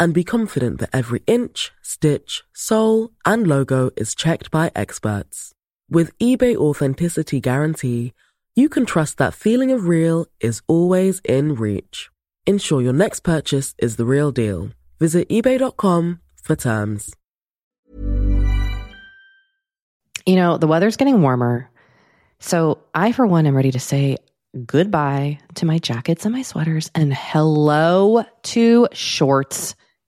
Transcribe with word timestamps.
and 0.00 0.14
be 0.14 0.24
confident 0.24 0.80
that 0.80 0.90
every 0.92 1.22
inch, 1.26 1.70
stitch, 1.82 2.42
sole, 2.54 3.10
and 3.26 3.46
logo 3.46 3.90
is 3.96 4.14
checked 4.14 4.50
by 4.50 4.72
experts. 4.74 5.52
With 5.90 6.16
eBay 6.18 6.56
Authenticity 6.56 7.38
Guarantee, 7.38 8.14
you 8.56 8.70
can 8.70 8.86
trust 8.86 9.18
that 9.18 9.34
feeling 9.34 9.70
of 9.70 9.86
real 9.86 10.26
is 10.40 10.62
always 10.66 11.20
in 11.20 11.54
reach. 11.54 12.08
Ensure 12.46 12.80
your 12.80 12.94
next 12.94 13.20
purchase 13.20 13.74
is 13.78 13.96
the 13.96 14.06
real 14.06 14.32
deal. 14.32 14.70
Visit 14.98 15.28
eBay.com 15.28 16.20
for 16.42 16.56
terms. 16.56 17.14
You 20.26 20.36
know, 20.36 20.56
the 20.58 20.66
weather's 20.66 20.96
getting 20.96 21.22
warmer. 21.22 21.70
So 22.38 22.78
I, 22.94 23.12
for 23.12 23.26
one, 23.26 23.46
am 23.46 23.54
ready 23.54 23.72
to 23.72 23.80
say 23.80 24.16
goodbye 24.64 25.38
to 25.56 25.66
my 25.66 25.78
jackets 25.78 26.24
and 26.24 26.34
my 26.34 26.42
sweaters 26.42 26.90
and 26.94 27.14
hello 27.14 28.24
to 28.42 28.88
shorts 28.92 29.74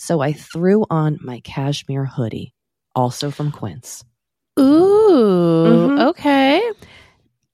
So 0.00 0.20
I 0.20 0.32
threw 0.32 0.86
on 0.88 1.18
my 1.20 1.40
cashmere 1.40 2.06
hoodie, 2.06 2.54
also 2.96 3.30
from 3.30 3.52
Quince. 3.52 4.02
Ooh. 4.58 5.66
Mhm. 5.66 6.08
Okay. 6.10 6.58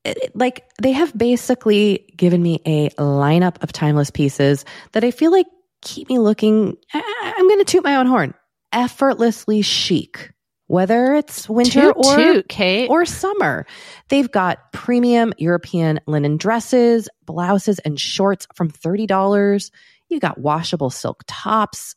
it- 0.04 0.18
it- 0.22 0.36
like 0.36 0.64
they 0.80 0.92
have 0.92 1.12
basically 1.18 2.06
given 2.16 2.40
me 2.40 2.60
a 2.64 2.90
lineup 2.90 3.60
of 3.64 3.72
timeless 3.72 4.08
pieces 4.12 4.64
that 4.92 5.02
I 5.02 5.10
feel 5.10 5.32
like 5.32 5.46
keep 5.82 6.08
me 6.08 6.20
looking. 6.20 6.76
I- 6.94 7.34
I'm 7.36 7.48
going 7.48 7.58
to 7.58 7.64
toot 7.64 7.82
my 7.82 7.96
own 7.96 8.06
horn. 8.06 8.32
Effortlessly 8.72 9.62
chic, 9.62 10.32
whether 10.68 11.14
it's 11.16 11.48
winter 11.48 11.92
Toot, 11.92 11.96
or 11.96 12.16
toot, 12.16 12.48
Kate. 12.48 12.88
or 12.88 13.04
summer. 13.04 13.66
They've 14.08 14.30
got 14.30 14.72
premium 14.72 15.32
European 15.38 15.98
linen 16.06 16.36
dresses, 16.36 17.08
blouses, 17.24 17.80
and 17.80 17.98
shorts 17.98 18.46
from 18.54 18.70
$30. 18.70 19.72
You 20.08 20.20
got 20.20 20.38
washable 20.38 20.90
silk 20.90 21.24
tops, 21.26 21.96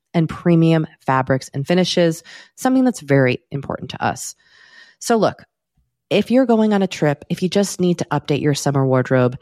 and 0.13 0.27
premium 0.27 0.87
fabrics 0.99 1.49
and 1.53 1.65
finishes, 1.65 2.23
something 2.55 2.83
that's 2.83 3.01
very 3.01 3.39
important 3.51 3.91
to 3.91 4.03
us. 4.03 4.35
So, 4.99 5.17
look, 5.17 5.43
if 6.09 6.29
you're 6.29 6.45
going 6.45 6.73
on 6.73 6.81
a 6.81 6.87
trip, 6.87 7.23
if 7.29 7.41
you 7.41 7.49
just 7.49 7.79
need 7.79 7.99
to 7.99 8.07
update 8.11 8.41
your 8.41 8.53
summer 8.53 8.85
wardrobe, 8.85 9.37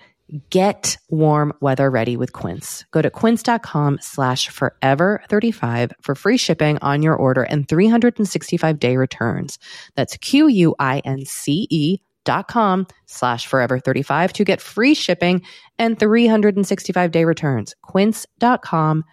get 0.50 0.98
warm 1.10 1.54
weather 1.60 1.90
ready 1.90 2.16
with 2.16 2.34
Quince. 2.34 2.86
Go 2.92 3.02
to 3.02 3.10
quince.com 3.10 3.98
slash 4.02 4.50
forever 4.50 5.24
35 5.30 5.94
for 6.02 6.16
free 6.16 6.38
shipping 6.38 6.78
on 6.80 7.02
your 7.02 7.16
order 7.16 7.44
and 7.44 7.68
365 7.68 8.80
day 8.80 8.98
returns. 8.98 9.58
That's 9.96 10.18
Q-U-I-N-C-E 10.18 11.98
dot 12.26 12.48
com 12.48 12.86
slash 13.08 13.48
forever 13.48 13.80
35 13.80 14.34
to 14.34 14.44
get 14.44 14.62
free 14.62 14.94
shipping 14.94 15.42
and 15.80 15.98
365 15.98 17.12
day 17.12 17.26
returns. 17.26 17.74
Quince.com 17.82 19.04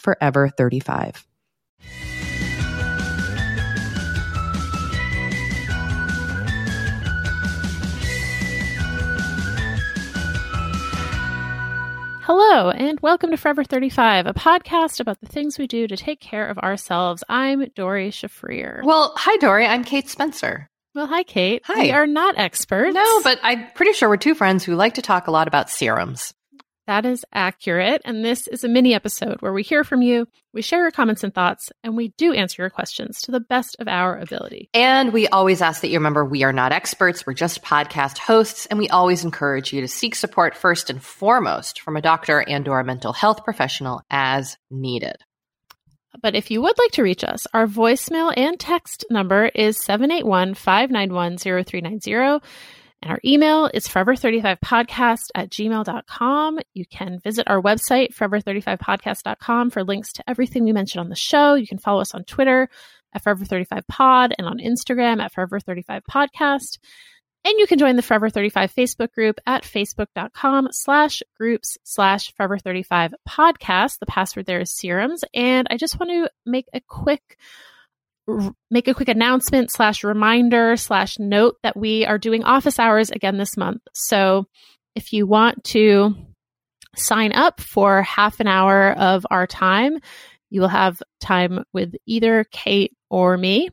forever 0.00 0.48
35. 0.48 1.26
Hello, 12.24 12.70
and 12.70 13.00
welcome 13.00 13.32
to 13.32 13.36
Forever 13.36 13.64
35, 13.64 14.26
a 14.26 14.32
podcast 14.32 15.00
about 15.00 15.20
the 15.20 15.26
things 15.26 15.58
we 15.58 15.66
do 15.66 15.88
to 15.88 15.96
take 15.96 16.20
care 16.20 16.48
of 16.48 16.56
ourselves. 16.58 17.24
I'm 17.28 17.64
Doree 17.74 18.10
Shafrir. 18.10 18.84
Well, 18.84 19.12
hi, 19.16 19.36
Doree. 19.38 19.66
I'm 19.66 19.82
Kate 19.82 20.08
Spencer. 20.08 20.68
Well, 20.94 21.08
hi, 21.08 21.24
Kate. 21.24 21.62
Hi. 21.64 21.82
We 21.82 21.90
are 21.90 22.06
not 22.06 22.38
experts. 22.38 22.94
No, 22.94 23.20
but 23.22 23.40
I'm 23.42 23.66
pretty 23.74 23.92
sure 23.92 24.08
we're 24.08 24.18
two 24.18 24.36
friends 24.36 24.62
who 24.62 24.76
like 24.76 24.94
to 24.94 25.02
talk 25.02 25.26
a 25.26 25.32
lot 25.32 25.48
about 25.48 25.68
serums. 25.68 26.32
That 26.86 27.06
is 27.06 27.24
accurate. 27.32 28.02
And 28.04 28.24
this 28.24 28.48
is 28.48 28.64
a 28.64 28.68
mini 28.68 28.92
episode 28.92 29.40
where 29.40 29.52
we 29.52 29.62
hear 29.62 29.84
from 29.84 30.02
you, 30.02 30.26
we 30.52 30.62
share 30.62 30.80
your 30.80 30.90
comments 30.90 31.22
and 31.22 31.32
thoughts, 31.32 31.70
and 31.84 31.96
we 31.96 32.08
do 32.18 32.32
answer 32.32 32.62
your 32.62 32.70
questions 32.70 33.20
to 33.22 33.30
the 33.30 33.40
best 33.40 33.76
of 33.78 33.86
our 33.86 34.18
ability. 34.18 34.68
And 34.74 35.12
we 35.12 35.28
always 35.28 35.62
ask 35.62 35.80
that 35.82 35.88
you 35.88 35.98
remember 35.98 36.24
we 36.24 36.42
are 36.42 36.52
not 36.52 36.72
experts, 36.72 37.24
we're 37.24 37.34
just 37.34 37.62
podcast 37.62 38.18
hosts, 38.18 38.66
and 38.66 38.78
we 38.78 38.88
always 38.88 39.24
encourage 39.24 39.72
you 39.72 39.80
to 39.80 39.88
seek 39.88 40.16
support 40.16 40.56
first 40.56 40.90
and 40.90 41.00
foremost 41.00 41.80
from 41.80 41.96
a 41.96 42.02
doctor 42.02 42.40
and 42.40 42.66
or 42.66 42.80
a 42.80 42.84
mental 42.84 43.12
health 43.12 43.44
professional 43.44 44.02
as 44.10 44.56
needed. 44.70 45.16
But 46.20 46.34
if 46.34 46.50
you 46.50 46.60
would 46.60 46.78
like 46.78 46.90
to 46.92 47.02
reach 47.02 47.24
us, 47.24 47.46
our 47.54 47.66
voicemail 47.66 48.34
and 48.36 48.58
text 48.58 49.04
number 49.08 49.46
is 49.46 49.82
781 49.82 50.54
591 50.54 51.38
0390. 51.38 52.44
And 53.02 53.10
our 53.10 53.20
email 53.24 53.68
is 53.74 53.88
forever35podcast 53.88 55.30
at 55.34 55.50
gmail.com. 55.50 56.60
You 56.72 56.86
can 56.86 57.18
visit 57.18 57.48
our 57.50 57.60
website, 57.60 58.14
forever35podcast.com, 58.14 59.70
for 59.70 59.82
links 59.82 60.12
to 60.14 60.24
everything 60.30 60.64
we 60.64 60.72
mentioned 60.72 61.00
on 61.00 61.08
the 61.08 61.16
show. 61.16 61.54
You 61.54 61.66
can 61.66 61.78
follow 61.78 62.00
us 62.00 62.14
on 62.14 62.22
Twitter 62.24 62.68
at 63.12 63.24
forever35pod 63.24 64.32
and 64.38 64.46
on 64.46 64.58
Instagram 64.58 65.20
at 65.20 65.32
forever35podcast. 65.34 66.78
And 67.44 67.58
you 67.58 67.66
can 67.66 67.78
join 67.78 67.96
the 67.96 68.02
Forever 68.02 68.30
35 68.30 68.72
Facebook 68.72 69.10
group 69.12 69.40
at 69.44 69.64
facebook.com 69.64 70.68
slash 70.70 71.24
groups 71.36 71.76
slash 71.82 72.32
Forever 72.36 72.56
35 72.56 73.14
podcast. 73.28 73.98
The 73.98 74.06
password 74.06 74.46
there 74.46 74.60
is 74.60 74.70
serums. 74.70 75.24
And 75.34 75.66
I 75.68 75.76
just 75.76 75.98
want 75.98 76.10
to 76.12 76.30
make 76.46 76.66
a 76.72 76.80
quick 76.86 77.36
make 78.70 78.88
a 78.88 78.94
quick 78.94 79.08
announcement 79.08 79.70
slash 79.70 80.04
reminder 80.04 80.76
slash 80.76 81.18
note 81.18 81.56
that 81.62 81.76
we 81.76 82.06
are 82.06 82.18
doing 82.18 82.44
office 82.44 82.78
hours 82.78 83.10
again 83.10 83.38
this 83.38 83.56
month. 83.56 83.82
So 83.94 84.46
if 84.94 85.12
you 85.12 85.26
want 85.26 85.64
to 85.64 86.14
sign 86.96 87.32
up 87.32 87.60
for 87.60 88.02
half 88.02 88.40
an 88.40 88.48
hour 88.48 88.92
of 88.92 89.26
our 89.30 89.46
time, 89.46 89.98
you 90.50 90.60
will 90.60 90.68
have 90.68 91.02
time 91.20 91.64
with 91.72 91.94
either 92.06 92.44
Kate 92.50 92.92
or 93.08 93.36
me. 93.38 93.70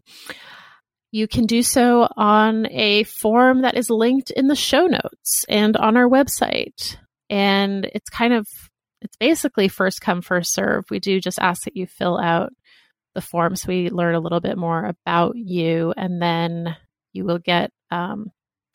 You 1.11 1.27
can 1.27 1.45
do 1.45 1.63
so 1.63 2.07
on 2.15 2.67
a 2.69 3.03
form 3.03 3.63
that 3.63 3.75
is 3.75 3.89
linked 3.89 4.31
in 4.31 4.47
the 4.47 4.55
show 4.55 4.85
notes 4.85 5.43
and 5.49 5.75
on 5.75 5.97
our 5.97 6.07
website. 6.07 6.97
And 7.29 7.89
it's 7.93 8.09
kind 8.09 8.33
of, 8.33 8.47
it's 9.01 9.17
basically 9.17 9.67
first 9.67 10.01
come, 10.01 10.21
first 10.21 10.53
serve. 10.53 10.85
We 10.89 10.99
do 10.99 11.19
just 11.19 11.39
ask 11.39 11.63
that 11.63 11.75
you 11.75 11.87
fill 11.87 12.17
out 12.17 12.53
the 13.19 13.25
form 13.25 13.57
so 13.57 13.67
we 13.67 13.89
learn 13.89 14.15
a 14.15 14.19
little 14.19 14.39
bit 14.39 14.57
more 14.57 14.85
about 14.85 15.35
you. 15.35 15.93
And 15.97 16.21
then 16.21 16.75
you 17.11 17.25
will 17.25 17.39
get 17.39 17.71
um, 17.91 18.31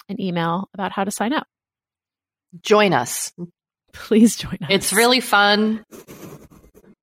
an 0.09 0.21
email 0.21 0.69
about 0.75 0.93
how 0.93 1.05
to 1.05 1.11
sign 1.11 1.33
up. 1.33 1.47
Join 2.61 2.93
us. 2.93 3.33
Please 3.95 4.37
join 4.37 4.59
us. 4.61 4.69
It's 4.69 4.93
really 4.93 5.21
fun. 5.21 5.83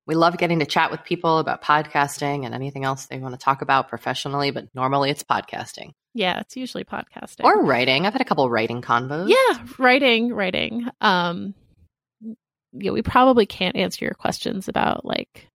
We 0.06 0.14
love 0.14 0.38
getting 0.38 0.60
to 0.60 0.66
chat 0.66 0.90
with 0.90 1.02
people 1.04 1.38
about 1.38 1.62
podcasting 1.62 2.44
and 2.44 2.54
anything 2.54 2.84
else 2.84 3.06
they 3.06 3.18
want 3.18 3.34
to 3.34 3.44
talk 3.44 3.62
about 3.62 3.88
professionally, 3.88 4.50
but 4.50 4.68
normally 4.74 5.10
it's 5.10 5.24
podcasting. 5.24 5.92
Yeah, 6.14 6.40
it's 6.40 6.56
usually 6.56 6.84
podcasting. 6.84 7.44
Or 7.44 7.64
writing. 7.64 8.06
I've 8.06 8.12
had 8.12 8.22
a 8.22 8.26
couple 8.26 8.48
writing 8.50 8.82
convos. 8.82 9.28
yeah, 9.28 9.64
writing, 9.78 10.32
writing. 10.32 10.86
Um 11.00 11.54
yeah, 12.72 12.92
we 12.92 13.02
probably 13.02 13.46
can't 13.46 13.76
answer 13.76 14.04
your 14.04 14.14
questions 14.14 14.68
about 14.68 15.04
like 15.04 15.48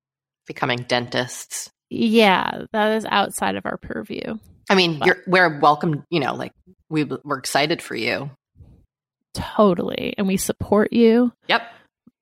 Becoming 0.48 0.86
dentists. 0.88 1.70
Yeah, 1.90 2.64
that 2.74 2.98
is 2.98 3.06
outside 3.06 3.56
of 3.56 3.66
our 3.66 3.78
purview. 3.78 4.38
I 4.70 4.76
mean, 4.76 5.00
But- 5.00 5.06
you're 5.08 5.18
we're 5.28 5.60
welcome, 5.60 6.04
you 6.10 6.20
know, 6.20 6.34
like 6.36 6.52
we 6.90 7.04
we're 7.06 7.38
excited 7.40 7.82
for 7.82 7.96
you. 7.96 8.30
Totally. 9.34 10.16
And 10.18 10.28
we 10.28 10.38
support 10.38 10.92
you, 10.94 11.32
Yep. 11.48 11.62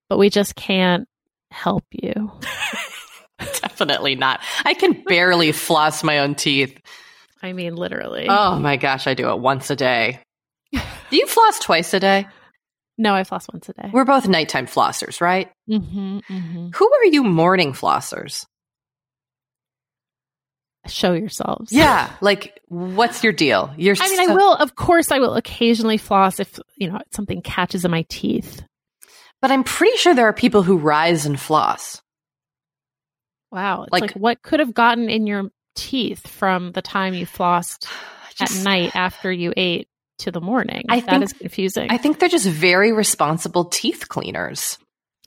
but 0.10 0.18
we 0.18 0.30
just 0.30 0.56
can't 0.56 1.08
help 1.52 1.86
you. 1.92 2.32
Definitely 3.40 4.16
not. 4.16 4.42
I 4.64 4.74
can 4.74 5.04
barely 5.06 5.52
floss 5.52 6.04
my 6.04 6.20
own 6.20 6.36
teeth. 6.36 6.78
I 7.42 7.54
mean 7.54 7.76
literally. 7.76 8.28
Oh 8.30 8.58
my 8.60 8.76
gosh, 8.78 9.08
I 9.08 9.14
do 9.14 9.30
it 9.30 9.40
once 9.40 9.70
a 9.70 9.76
day. 9.76 10.20
Do 10.74 11.18
you 11.18 11.28
floss 11.28 11.60
twice 11.60 11.94
a 11.94 12.00
day? 12.00 12.28
no, 12.98 13.14
I 13.14 13.24
floss 13.26 13.46
once 13.52 13.68
a 13.70 13.74
day. 13.74 13.90
We're 13.92 14.06
both 14.06 14.28
nighttime 14.28 14.68
flossers, 14.68 15.20
right? 15.22 15.50
hmm 15.68 16.20
hmm 16.28 16.70
Who 16.74 16.94
are 16.94 17.06
you 17.06 17.24
morning 17.24 17.74
flossers? 17.74 18.46
Show 20.88 21.14
yourselves. 21.14 21.72
Yeah, 21.72 22.12
like 22.22 22.60
what's 22.68 23.24
your 23.24 23.34
deal? 23.34 23.74
You're 23.78 23.96
I 24.00 24.10
mean, 24.10 24.30
I 24.30 24.34
will, 24.36 24.54
of 24.56 24.76
course, 24.76 25.12
I 25.12 25.20
will 25.20 25.36
occasionally 25.36 25.98
floss 25.98 26.40
if, 26.40 26.60
you 26.78 26.90
know, 26.92 27.00
something 27.12 27.42
catches 27.42 27.86
in 27.86 27.92
my 27.92 28.06
teeth. 28.10 28.62
But 29.42 29.52
I'm 29.52 29.64
pretty 29.64 29.98
sure 29.98 30.14
there 30.16 30.28
are 30.28 30.34
people 30.34 30.64
who 30.64 30.78
rise 30.78 31.26
and 31.26 31.40
floss. 31.40 32.02
Wow. 33.52 33.84
It's 33.84 33.92
Like- 33.92 34.02
like, 34.02 34.12
what 34.14 34.42
could 34.42 34.60
have 34.60 34.74
gotten 34.74 35.10
in 35.10 35.28
your 35.28 35.50
teeth 35.76 36.28
from 36.28 36.72
the 36.72 36.82
time 36.82 37.14
you 37.14 37.26
flossed 37.26 37.88
Just- 38.36 38.60
at 38.60 38.64
night 38.64 38.96
after 38.96 39.32
you 39.32 39.54
ate 39.56 39.88
to 40.20 40.32
the 40.32 40.42
morning? 40.42 40.86
I 40.90 41.00
that 41.02 41.10
think- 41.10 41.24
is 41.24 41.34
confusing. 41.34 41.88
I 41.90 41.98
think 41.98 42.20
they're 42.20 42.30
just 42.30 42.48
very 42.48 42.92
responsible 42.92 43.66
teeth 43.66 44.08
cleaners. 44.10 44.78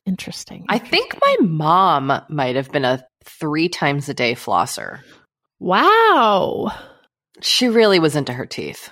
Interesting. 0.06 0.64
I 0.68 0.78
think 0.78 1.16
my 1.20 1.36
mom 1.42 2.22
might 2.30 2.56
have 2.56 2.70
been 2.72 2.84
a 2.86 3.04
three 3.24 3.68
times 3.68 4.08
a 4.08 4.14
day 4.14 4.34
flosser. 4.34 5.00
Wow. 5.60 6.72
She 7.40 7.68
really 7.68 7.98
was 7.98 8.16
into 8.16 8.32
her 8.32 8.46
teeth. 8.46 8.90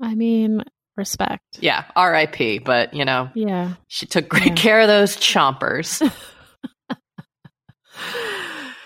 I 0.00 0.14
mean, 0.14 0.62
respect. 0.96 1.42
Yeah, 1.60 1.84
R.I.P. 1.96 2.58
But 2.60 2.94
you 2.94 3.04
know, 3.04 3.30
Yeah. 3.34 3.74
she 3.88 4.06
took 4.06 4.28
great 4.28 4.46
Yeah. 4.46 4.54
care 4.54 4.80
of 4.80 4.88
those 4.88 5.16
chompers. 5.16 6.00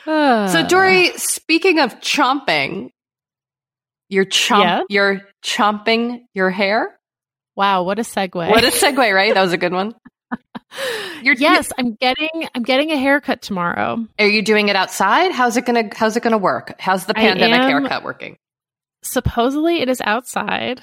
Uh, 0.07 0.49
so, 0.53 0.67
Doree, 0.67 1.13
speaking 1.17 1.81
of 1.81 2.01
chomping, 2.01 2.91
you're 4.09 4.25
chomp, 4.27 4.63
Yeah? 4.63 4.81
you're 4.89 5.21
chomping 5.45 6.21
your 6.35 6.51
hair. 6.51 6.99
Wow, 7.57 7.83
what 7.83 7.99
a 7.99 8.03
segue. 8.03 8.35
What 8.35 8.65
a 8.65 8.69
segue, 8.69 9.15
right? 9.15 9.35
That 9.35 9.43
was 9.43 9.53
a 9.53 9.59
good 9.59 9.73
one. 9.73 9.95
You're, 11.23 11.35
yes, 11.35 11.73
I'm 11.79 11.95
getting 11.95 12.49
I'm 12.55 12.63
getting 12.63 12.91
a 12.91 12.97
haircut 12.97 13.43
tomorrow. 13.43 14.07
Are 14.19 14.27
you 14.27 14.43
doing 14.43 14.69
it 14.69 14.77
outside? 14.77 15.33
How's 15.33 15.57
it 15.57 15.65
gonna 15.67 15.91
How's 15.95 16.17
it 16.17 16.23
gonna 16.23 16.39
work? 16.39 16.75
How's 16.79 17.07
the 17.07 17.15
pandemic 17.15 17.61
am- 17.61 17.69
haircut 17.69 18.05
working? 18.05 18.37
Supposedly 19.03 19.81
it 19.81 19.89
is 19.89 20.01
outside. 20.01 20.81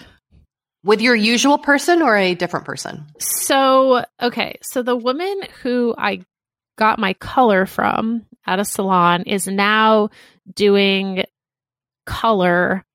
With 0.84 1.02
your 1.02 1.16
usual 1.16 1.58
person 1.58 2.02
or 2.02 2.16
a 2.16 2.36
different 2.36 2.66
person? 2.66 3.06
So, 3.20 4.06
okay. 4.22 4.60
So 4.62 4.84
the 4.84 4.96
woman 4.96 5.42
who 5.64 5.96
I 5.98 6.22
got 6.78 7.00
my 7.00 7.14
color 7.14 7.66
from 7.66 8.26
at 8.46 8.60
a 8.60 8.66
salon 8.66 9.24
is 9.24 9.48
now 9.48 10.10
doing 10.54 11.24
color 12.06 12.86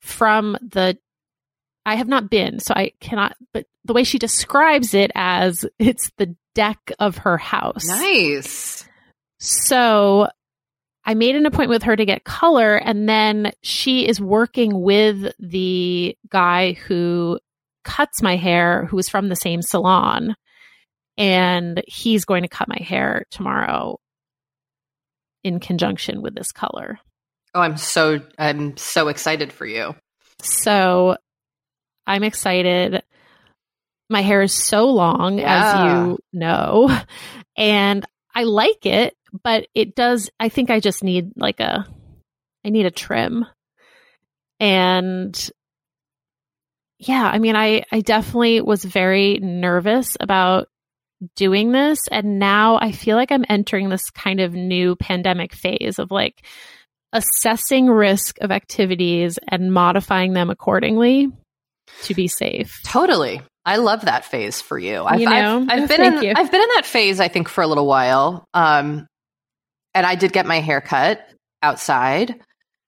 from 0.00 0.58
the 0.60 0.98
I 1.84 1.96
have 1.96 2.08
not 2.08 2.30
been, 2.30 2.60
so 2.60 2.74
I 2.74 2.92
cannot 3.00 3.36
but 3.52 3.66
the 3.84 3.92
way 3.92 4.04
she 4.04 4.18
describes 4.18 4.94
it 4.94 5.10
as 5.14 5.64
it's 5.78 6.10
the 6.16 6.36
deck 6.54 6.92
of 6.98 7.18
her 7.18 7.36
house. 7.38 7.86
Nice. 7.86 8.84
So 9.38 10.28
I 11.04 11.14
made 11.14 11.34
an 11.34 11.46
appointment 11.46 11.70
with 11.70 11.82
her 11.84 11.96
to 11.96 12.04
get 12.04 12.24
color, 12.24 12.76
and 12.76 13.08
then 13.08 13.52
she 13.62 14.06
is 14.06 14.20
working 14.20 14.82
with 14.82 15.32
the 15.40 16.16
guy 16.28 16.74
who 16.74 17.40
cuts 17.84 18.22
my 18.22 18.36
hair, 18.36 18.86
who 18.86 18.98
is 18.98 19.08
from 19.08 19.28
the 19.28 19.36
same 19.36 19.62
salon. 19.62 20.36
And 21.18 21.82
he's 21.86 22.24
going 22.24 22.42
to 22.42 22.48
cut 22.48 22.68
my 22.68 22.80
hair 22.80 23.24
tomorrow 23.30 23.98
in 25.44 25.60
conjunction 25.60 26.22
with 26.22 26.34
this 26.34 26.52
color. 26.52 26.98
Oh, 27.54 27.60
I'm 27.60 27.76
so 27.76 28.20
I'm 28.38 28.76
so 28.76 29.08
excited 29.08 29.52
for 29.52 29.66
you. 29.66 29.94
So 30.40 31.16
I'm 32.06 32.22
excited. 32.22 33.02
My 34.10 34.20
hair 34.22 34.42
is 34.42 34.52
so 34.52 34.90
long, 34.90 35.38
Yeah. 35.38 35.58
as 35.62 35.80
you 35.80 36.18
know, 36.32 36.90
and 37.56 38.04
I 38.34 38.44
like 38.44 38.84
it, 38.86 39.14
but 39.42 39.66
it 39.74 39.94
does. 39.94 40.30
I 40.40 40.48
think 40.48 40.70
I 40.70 40.80
just 40.80 41.02
need 41.04 41.32
like 41.36 41.60
a, 41.60 41.86
I 42.64 42.70
need 42.70 42.86
a 42.86 42.90
trim. 42.90 43.46
And 44.60 45.50
yeah, 46.98 47.24
I 47.24 47.38
mean, 47.38 47.56
I, 47.56 47.82
I 47.90 48.00
definitely 48.00 48.60
was 48.60 48.84
very 48.84 49.38
nervous 49.40 50.16
about 50.20 50.68
doing 51.36 51.72
this. 51.72 51.98
And 52.10 52.38
now 52.38 52.78
I 52.80 52.92
feel 52.92 53.16
like 53.16 53.32
I'm 53.32 53.44
entering 53.48 53.88
this 53.88 54.08
kind 54.10 54.40
of 54.40 54.52
new 54.54 54.94
pandemic 54.96 55.52
phase 55.54 55.98
of 55.98 56.10
like 56.10 56.44
assessing 57.12 57.86
risk 57.88 58.38
of 58.40 58.50
activities 58.50 59.38
and 59.48 59.72
modifying 59.72 60.32
them 60.32 60.50
accordingly 60.50 61.28
to 62.02 62.14
be 62.14 62.28
safe. 62.28 62.80
Totally. 62.84 63.40
I 63.64 63.76
love 63.76 64.02
that 64.02 64.24
phase 64.24 64.60
for 64.60 64.78
you. 64.78 65.04
I've, 65.04 65.20
You 65.20 65.28
know? 65.28 65.66
I've, 65.68 65.70
I've 65.70 65.78
Oh, 65.84 65.86
been 65.86 65.96
thank 65.98 66.16
in 66.16 66.22
you. 66.24 66.32
I've 66.36 66.50
been 66.50 66.60
in 66.60 66.68
that 66.76 66.86
phase 66.86 67.20
I 67.20 67.28
think 67.28 67.48
for 67.48 67.62
a 67.62 67.66
little 67.66 67.86
while. 67.86 68.44
Um 68.54 69.06
and 69.94 70.06
I 70.06 70.14
did 70.14 70.32
get 70.32 70.46
my 70.46 70.60
hair 70.60 70.80
cut 70.80 71.20
outside. 71.62 72.40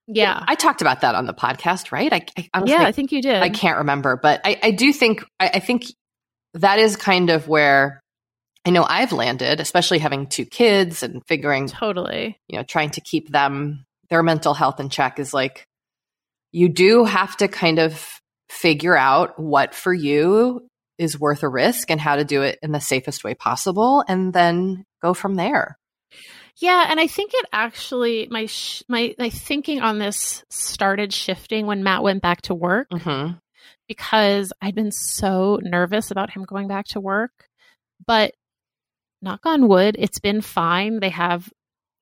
Yeah. 0.06 0.42
I 0.46 0.54
talked 0.54 0.80
about 0.80 1.02
that 1.02 1.14
on 1.14 1.26
the 1.26 1.34
podcast, 1.34 1.92
right? 1.92 2.12
I, 2.12 2.26
I 2.36 2.48
honestly 2.54 2.72
yeah, 2.76 2.82
I 2.86 2.92
think 2.92 3.12
you 3.12 3.22
did. 3.22 3.42
I 3.42 3.50
can't 3.50 3.78
remember, 3.78 4.18
but 4.20 4.40
I, 4.44 4.58
I 4.62 4.70
do 4.72 4.92
think 4.92 5.24
I, 5.38 5.48
I 5.54 5.58
think 5.60 5.84
that 6.54 6.78
is 6.78 6.96
kind 6.96 7.30
of 7.30 7.46
where 7.48 8.00
I 8.66 8.70
know 8.70 8.84
I've 8.88 9.12
landed, 9.12 9.60
especially 9.60 9.98
having 9.98 10.26
two 10.26 10.46
kids 10.46 11.02
and 11.02 11.22
figuring, 11.26 11.68
Totally. 11.68 12.38
you 12.48 12.56
know, 12.58 12.64
trying 12.64 12.90
to 12.90 13.00
keep 13.02 13.30
them 13.30 13.84
their 14.08 14.22
mental 14.22 14.54
health 14.54 14.80
in 14.80 14.88
check 14.88 15.18
is 15.18 15.34
like 15.34 15.64
you 16.52 16.68
do 16.68 17.04
have 17.04 17.36
to 17.38 17.48
kind 17.48 17.78
of 17.78 18.20
figure 18.54 18.96
out 18.96 19.38
what 19.38 19.74
for 19.74 19.92
you 19.92 20.68
is 20.96 21.18
worth 21.18 21.42
a 21.42 21.48
risk 21.48 21.90
and 21.90 22.00
how 22.00 22.16
to 22.16 22.24
do 22.24 22.42
it 22.42 22.58
in 22.62 22.72
the 22.72 22.80
safest 22.80 23.24
way 23.24 23.34
possible 23.34 24.04
and 24.06 24.32
then 24.32 24.84
go 25.02 25.12
from 25.12 25.34
there. 25.34 25.76
Yeah, 26.56 26.86
and 26.88 27.00
I 27.00 27.08
think 27.08 27.32
it 27.34 27.46
actually 27.52 28.28
my 28.30 28.46
sh- 28.46 28.84
my 28.88 29.14
my 29.18 29.28
thinking 29.28 29.80
on 29.80 29.98
this 29.98 30.44
started 30.50 31.12
shifting 31.12 31.66
when 31.66 31.82
Matt 31.82 32.04
went 32.04 32.22
back 32.22 32.42
to 32.42 32.54
work 32.54 32.86
hmm 32.92 33.32
because 33.88 34.52
I'd 34.62 34.74
been 34.74 34.92
so 34.92 35.58
nervous 35.62 36.10
about 36.10 36.30
him 36.30 36.44
going 36.44 36.68
back 36.68 36.86
to 36.88 37.00
work. 37.00 37.32
But 38.06 38.32
knock 39.20 39.40
on 39.44 39.68
wood, 39.68 39.96
it's 39.98 40.20
been 40.20 40.40
fine. 40.40 41.00
They 41.00 41.10
have 41.10 41.52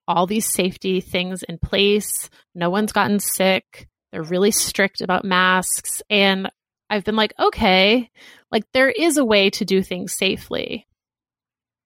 all 0.07 0.27
these 0.27 0.47
safety 0.47 1.01
things 1.01 1.43
in 1.43 1.59
place. 1.59 2.29
No 2.55 2.71
one's 2.71 2.93
gotten 2.93 3.21
sick. 3.21 3.89
They're 4.13 4.23
really 4.23 4.51
strict 4.51 5.01
about 5.01 5.25
masks 5.25 6.03
and 6.11 6.51
I've 6.91 7.05
been 7.05 7.17
like, 7.17 7.33
okay, 7.39 8.11
like 8.51 8.65
there 8.75 8.91
is 8.91 9.17
a 9.17 9.25
way 9.25 9.49
to 9.51 9.65
do 9.65 9.83
things 9.83 10.13
safely. 10.13 10.87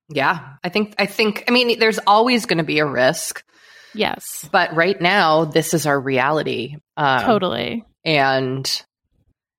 Yeah, 0.09 0.55
I 0.63 0.69
think 0.69 0.95
I 0.99 1.05
think 1.05 1.45
I 1.47 1.51
mean 1.51 1.79
there's 1.79 1.99
always 2.05 2.45
going 2.45 2.57
to 2.57 2.63
be 2.63 2.79
a 2.79 2.85
risk, 2.85 3.43
Yes. 3.93 4.47
but 4.51 4.75
right 4.75 4.99
now 4.99 5.45
this 5.45 5.73
is 5.73 5.85
our 5.85 5.99
reality. 5.99 6.75
Um, 6.97 7.21
totally. 7.23 7.85
And, 8.05 8.83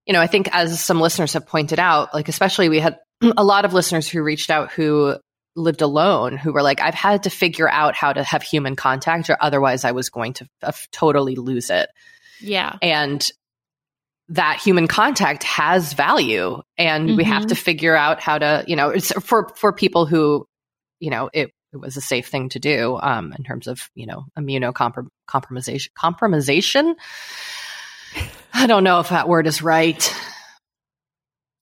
you 0.07 0.13
know, 0.15 0.21
I 0.21 0.27
think 0.27 0.49
as 0.55 0.83
some 0.83 1.01
listeners 1.01 1.35
have 1.35 1.47
pointed 1.47 1.79
out, 1.79 2.15
like, 2.15 2.29
especially 2.29 2.69
we 2.69 2.81
had 2.81 2.99
a 3.23 3.45
lot 3.45 3.65
of 3.65 3.75
listeners 3.75 4.09
who 4.09 4.23
reached 4.23 4.51
out 4.51 4.71
who 4.73 5.17
lived 5.57 5.83
alone, 5.83 6.37
who 6.37 6.53
were 6.53 6.63
like, 6.63 6.81
I've 6.81 6.95
had 6.95 7.25
to 7.25 7.31
figure 7.31 7.69
out 7.69 7.95
how 7.95 8.13
to 8.13 8.23
have 8.23 8.43
human 8.43 8.77
contact 8.77 9.29
or 9.29 9.37
otherwise 9.41 9.85
I 9.85 9.93
was 9.93 10.09
going 10.09 10.35
to 10.35 10.47
uh, 10.63 10.73
totally 10.93 11.35
lose 11.37 11.69
it. 11.69 11.89
Yeah. 12.41 12.77
And 12.83 13.29
that 14.31 14.61
human 14.61 14.87
contact 14.89 15.43
has 15.45 15.95
value 15.95 16.61
and 16.77 17.17
we 17.17 17.25
have 17.25 17.47
to 17.47 17.55
figure 17.55 17.97
out 17.97 18.21
how 18.21 18.39
to, 18.39 18.65
you 18.67 18.77
know, 18.77 18.91
it's 18.91 19.11
for, 19.13 19.49
for 19.57 19.73
people 19.73 20.05
who, 20.05 20.47
you 21.01 21.11
know, 21.11 21.31
it, 21.33 21.51
it 21.73 21.77
was 21.77 21.97
a 21.97 22.01
safe 22.01 22.29
thing 22.29 22.51
to 22.51 22.59
do 22.59 22.99
um, 23.01 23.33
in 23.37 23.45
terms 23.45 23.67
of, 23.67 23.89
you 23.95 24.07
know, 24.07 24.27
immunocompromisation. 24.39 25.89
Compromisation. 25.99 26.95
I 28.53 28.67
don't 28.67 28.85
know 28.85 29.01
if 29.01 29.11
that 29.11 29.29
word 29.29 29.47
is 29.47 29.63
right. 29.63 30.15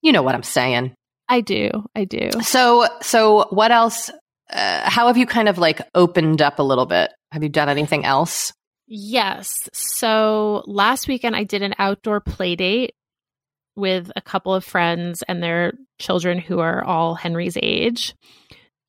You 0.02 0.12
know 0.12 0.22
what 0.22 0.34
I'm 0.34 0.42
saying. 0.42 0.94
I 1.28 1.40
do. 1.40 1.70
I 1.94 2.04
do. 2.04 2.30
So, 2.42 2.86
so 3.02 3.46
what 3.50 3.72
else? 3.72 4.10
Uh, 4.52 4.88
how 4.88 5.08
have 5.08 5.16
you 5.16 5.26
kind 5.26 5.48
of 5.48 5.58
like 5.58 5.80
opened 5.94 6.40
up 6.40 6.60
a 6.60 6.62
little 6.62 6.86
bit? 6.86 7.12
Have 7.32 7.42
you 7.42 7.48
done 7.48 7.68
anything 7.68 8.04
else? 8.04 8.52
Yes. 8.86 9.68
So 9.72 10.62
last 10.66 11.08
weekend 11.08 11.34
I 11.34 11.44
did 11.44 11.62
an 11.62 11.74
outdoor 11.78 12.20
play 12.20 12.54
date 12.54 12.94
with 13.74 14.10
a 14.16 14.20
couple 14.20 14.54
of 14.54 14.64
friends 14.64 15.22
and 15.26 15.42
their 15.42 15.74
children 15.98 16.38
who 16.38 16.60
are 16.60 16.84
all 16.84 17.14
Henry's 17.14 17.58
age. 17.60 18.14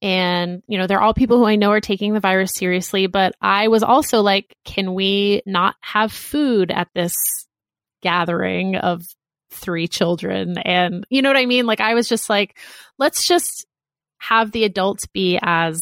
And, 0.01 0.61
you 0.67 0.77
know, 0.77 0.85
they're 0.85 1.01
all 1.01 1.13
people 1.13 1.39
who 1.39 1.45
I 1.45 1.55
know 1.55 1.71
are 1.71 1.81
taking 1.81 2.13
the 2.13 2.19
virus 2.19 2.53
seriously, 2.53 3.07
but 3.07 3.33
I 3.41 3.67
was 3.67 3.81
also 3.81 4.21
like, 4.21 4.55
can 4.63 4.93
we 4.93 5.41
not 5.45 5.75
have 5.81 6.11
food 6.11 6.71
at 6.71 6.87
this 6.93 7.15
gathering 8.03 8.75
of 8.75 9.03
three 9.51 9.87
children? 9.87 10.59
And 10.59 11.05
you 11.09 11.23
know 11.23 11.29
what 11.29 11.37
I 11.37 11.47
mean? 11.47 11.65
Like, 11.65 11.81
I 11.81 11.95
was 11.95 12.07
just 12.07 12.29
like, 12.29 12.57
let's 12.99 13.27
just 13.27 13.65
have 14.19 14.51
the 14.51 14.65
adults 14.65 15.07
be 15.07 15.39
as 15.41 15.81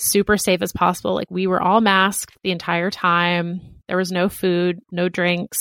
super 0.00 0.36
safe 0.36 0.62
as 0.62 0.72
possible. 0.72 1.14
Like, 1.14 1.30
we 1.30 1.46
were 1.46 1.62
all 1.62 1.80
masked 1.80 2.36
the 2.42 2.50
entire 2.50 2.90
time. 2.90 3.60
There 3.88 3.96
was 3.96 4.10
no 4.10 4.28
food, 4.28 4.80
no 4.90 5.08
drinks. 5.08 5.58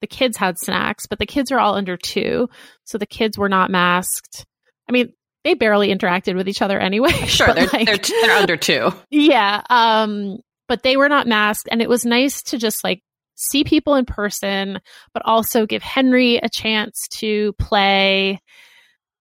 The 0.00 0.06
kids 0.06 0.36
had 0.36 0.58
snacks, 0.58 1.06
but 1.06 1.18
the 1.18 1.26
kids 1.26 1.52
are 1.52 1.60
all 1.60 1.74
under 1.74 1.96
two. 1.96 2.48
So 2.84 2.98
the 2.98 3.06
kids 3.06 3.38
were 3.38 3.48
not 3.48 3.70
masked. 3.70 4.44
I 4.88 4.92
mean, 4.92 5.12
they 5.44 5.54
barely 5.54 5.94
interacted 5.94 6.36
with 6.36 6.48
each 6.48 6.62
other 6.62 6.78
anyway. 6.78 7.12
Sure, 7.26 7.52
they're, 7.52 7.68
like, 7.72 7.86
they're, 7.86 7.98
they're 8.22 8.36
under 8.36 8.56
two. 8.56 8.90
Yeah. 9.10 9.62
Um, 9.68 10.38
but 10.68 10.82
they 10.82 10.96
were 10.96 11.08
not 11.08 11.26
masked. 11.26 11.68
And 11.70 11.82
it 11.82 11.88
was 11.88 12.04
nice 12.04 12.42
to 12.44 12.58
just 12.58 12.82
like 12.82 13.00
see 13.34 13.64
people 13.64 13.94
in 13.94 14.06
person, 14.06 14.78
but 15.12 15.22
also 15.24 15.66
give 15.66 15.82
Henry 15.82 16.36
a 16.36 16.48
chance 16.48 16.96
to 17.18 17.52
play 17.54 18.40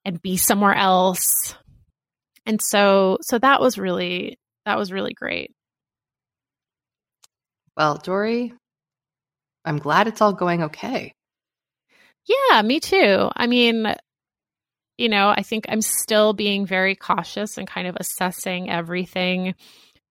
and 0.05 0.21
be 0.21 0.37
somewhere 0.37 0.73
else. 0.73 1.55
And 2.45 2.59
so, 2.61 3.17
so 3.21 3.37
that 3.37 3.61
was 3.61 3.77
really, 3.77 4.39
that 4.65 4.77
was 4.77 4.91
really 4.91 5.13
great. 5.13 5.51
Well, 7.77 7.97
Doree, 7.97 8.53
I'm 9.65 9.77
glad 9.77 10.07
it's 10.07 10.21
all 10.21 10.33
going 10.33 10.63
okay. 10.63 11.13
Yeah, 12.25 12.61
me 12.61 12.79
too. 12.79 13.29
I 13.35 13.47
mean, 13.47 13.95
you 14.97 15.09
know, 15.09 15.29
I 15.29 15.41
think 15.41 15.65
I'm 15.67 15.81
still 15.81 16.33
being 16.33 16.65
very 16.65 16.95
cautious 16.95 17.57
and 17.57 17.67
kind 17.67 17.87
of 17.87 17.97
assessing 17.99 18.69
everything 18.69 19.55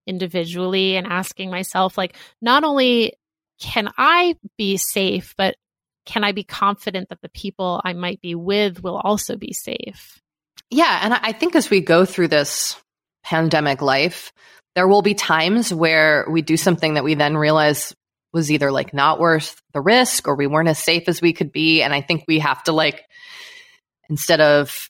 individually 0.07 0.97
and 0.97 1.07
asking 1.07 1.51
myself, 1.51 1.97
like, 1.97 2.17
not 2.43 2.65
only 2.65 3.15
can 3.61 3.91
I 3.97 4.37
be 4.57 4.77
safe, 4.79 5.35
but 5.37 5.55
can 6.07 6.25
I 6.25 6.33
be 6.33 6.43
confident 6.43 7.11
that 7.11 7.21
the 7.21 7.29
people 7.29 7.81
I 7.85 7.93
might 7.93 8.21
be 8.21 8.35
with 8.35 8.83
will 8.83 8.97
also 8.97 9.37
be 9.37 9.53
safe? 9.53 10.21
Yeah. 10.71 11.01
And 11.03 11.15
I 11.15 11.33
think 11.33 11.55
as 11.55 11.71
we 11.71 11.81
go 11.81 12.05
through 12.05 12.29
this 12.29 12.77
pandemic 13.23 13.83
life, 13.83 14.33
there 14.75 14.89
will 14.89 15.03
be 15.03 15.15
times 15.15 15.73
where 15.73 16.27
we 16.31 16.43
do 16.43 16.57
something 16.57 16.95
that 16.95 17.05
we 17.05 17.15
then 17.15 17.37
realize 17.37 17.95
was 18.33 18.51
either 18.51 18.71
like 18.71 18.95
not 18.95 19.19
worth 19.19 19.61
the 19.73 19.81
risk 19.81 20.29
or 20.29 20.37
we 20.37 20.47
weren't 20.47 20.69
as 20.69 20.79
safe 20.79 21.09
as 21.09 21.21
we 21.21 21.33
could 21.33 21.51
be. 21.51 21.83
And 21.83 21.93
I 21.93 22.01
think 22.01 22.25
we 22.29 22.39
have 22.39 22.63
to 22.65 22.73
like 22.73 23.05
instead 24.09 24.41
of 24.41 24.89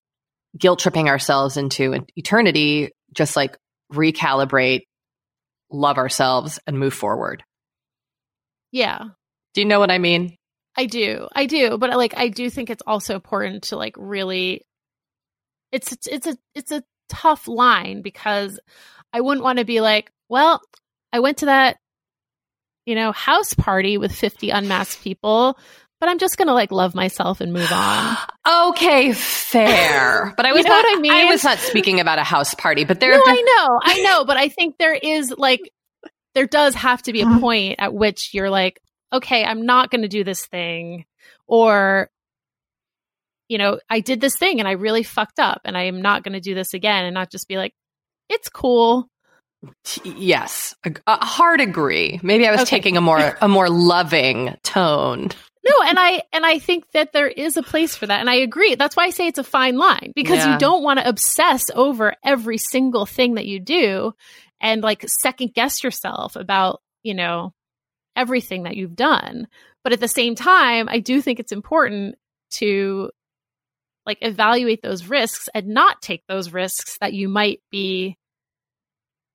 guilt 0.58 0.80
tripping 0.80 1.08
ourselves 1.08 1.56
into 1.56 2.04
eternity, 2.16 2.90
just 3.14 3.36
like 3.36 3.56
recalibrate, 3.92 4.82
love 5.70 5.98
ourselves, 5.98 6.58
and 6.66 6.78
move 6.78 6.94
forward. 6.94 7.42
Yeah. 8.72 9.04
Do 9.54 9.60
you 9.60 9.66
know 9.66 9.80
what 9.80 9.90
I 9.90 9.98
mean? 9.98 10.36
I 10.76 10.86
do. 10.86 11.28
I 11.34 11.46
do. 11.46 11.78
But 11.78 11.90
like 11.96 12.16
I 12.16 12.28
do 12.28 12.50
think 12.50 12.70
it's 12.70 12.82
also 12.86 13.14
important 13.14 13.64
to 13.64 13.76
like 13.76 13.94
really 13.96 14.62
it's 15.72 15.96
it's 16.06 16.26
a 16.26 16.36
it's 16.54 16.72
a 16.72 16.82
tough 17.10 17.48
line 17.48 18.02
because 18.02 18.58
I 19.12 19.20
wouldn't 19.20 19.44
want 19.44 19.58
to 19.58 19.64
be 19.64 19.80
like, 19.80 20.10
well, 20.28 20.62
I 21.12 21.20
went 21.20 21.38
to 21.38 21.46
that 21.46 21.78
you 22.86 22.94
know, 22.94 23.12
house 23.12 23.54
party 23.54 23.98
with 23.98 24.10
50 24.10 24.50
unmasked 24.50 25.04
people 25.04 25.56
but 26.00 26.08
I'm 26.08 26.18
just 26.18 26.38
gonna 26.38 26.54
like 26.54 26.72
love 26.72 26.94
myself 26.94 27.40
and 27.40 27.52
move 27.52 27.70
on. 27.70 28.16
okay, 28.70 29.12
fair. 29.12 30.34
But 30.36 30.46
I 30.46 30.52
was 30.52 30.64
you 30.64 30.70
know 30.70 30.76
not, 30.76 30.84
what 30.84 30.98
I 30.98 31.00
mean. 31.00 31.12
I 31.12 31.24
was 31.26 31.44
not 31.44 31.58
speaking 31.58 32.00
about 32.00 32.18
a 32.18 32.24
house 32.24 32.54
party, 32.54 32.84
but 32.84 32.98
there. 32.98 33.12
No, 33.12 33.22
I 33.26 33.42
know, 33.42 33.80
I 33.82 34.02
know, 34.02 34.24
but 34.24 34.38
I 34.38 34.48
think 34.48 34.76
there 34.78 34.94
is 34.94 35.32
like 35.36 35.60
there 36.34 36.46
does 36.46 36.74
have 36.74 37.02
to 37.02 37.12
be 37.12 37.20
a 37.20 37.26
uh-huh. 37.26 37.40
point 37.40 37.76
at 37.78 37.92
which 37.92 38.32
you're 38.32 38.48
like, 38.48 38.80
okay, 39.12 39.44
I'm 39.44 39.66
not 39.66 39.90
going 39.90 40.02
to 40.02 40.08
do 40.08 40.24
this 40.24 40.46
thing, 40.46 41.04
or 41.46 42.10
you 43.50 43.58
know, 43.58 43.80
I 43.90 44.00
did 44.00 44.20
this 44.20 44.36
thing 44.36 44.60
and 44.60 44.68
I 44.68 44.72
really 44.72 45.02
fucked 45.02 45.40
up, 45.40 45.60
and 45.64 45.76
I 45.76 45.82
am 45.84 46.00
not 46.00 46.22
going 46.22 46.34
to 46.34 46.40
do 46.40 46.54
this 46.54 46.72
again, 46.72 47.04
and 47.04 47.12
not 47.12 47.30
just 47.30 47.48
be 47.48 47.56
like, 47.58 47.74
it's 48.28 48.48
cool. 48.48 49.08
Yes, 50.04 50.74
a, 50.86 50.92
a 51.06 51.24
hard 51.24 51.60
agree. 51.60 52.20
Maybe 52.22 52.46
I 52.46 52.52
was 52.52 52.62
okay. 52.62 52.76
taking 52.76 52.96
a 52.96 53.00
more 53.00 53.36
a 53.40 53.48
more 53.48 53.68
loving 53.68 54.56
tone 54.62 55.30
no 55.68 55.82
and 55.86 55.98
i 55.98 56.22
and 56.32 56.46
i 56.46 56.58
think 56.58 56.90
that 56.92 57.12
there 57.12 57.28
is 57.28 57.56
a 57.56 57.62
place 57.62 57.94
for 57.94 58.06
that 58.06 58.20
and 58.20 58.30
i 58.30 58.36
agree 58.36 58.74
that's 58.74 58.96
why 58.96 59.04
i 59.04 59.10
say 59.10 59.26
it's 59.26 59.38
a 59.38 59.44
fine 59.44 59.76
line 59.76 60.12
because 60.14 60.38
yeah. 60.38 60.52
you 60.52 60.58
don't 60.58 60.82
want 60.82 60.98
to 60.98 61.08
obsess 61.08 61.70
over 61.74 62.14
every 62.24 62.58
single 62.58 63.06
thing 63.06 63.34
that 63.34 63.46
you 63.46 63.60
do 63.60 64.12
and 64.60 64.82
like 64.82 65.04
second 65.20 65.52
guess 65.54 65.84
yourself 65.84 66.36
about 66.36 66.80
you 67.02 67.14
know 67.14 67.52
everything 68.16 68.64
that 68.64 68.76
you've 68.76 68.96
done 68.96 69.46
but 69.84 69.92
at 69.92 70.00
the 70.00 70.08
same 70.08 70.34
time 70.34 70.88
i 70.88 70.98
do 70.98 71.20
think 71.20 71.38
it's 71.38 71.52
important 71.52 72.16
to 72.50 73.10
like 74.06 74.18
evaluate 74.22 74.82
those 74.82 75.06
risks 75.06 75.48
and 75.54 75.68
not 75.68 76.02
take 76.02 76.22
those 76.28 76.52
risks 76.52 76.98
that 77.00 77.12
you 77.12 77.28
might 77.28 77.60
be 77.70 78.16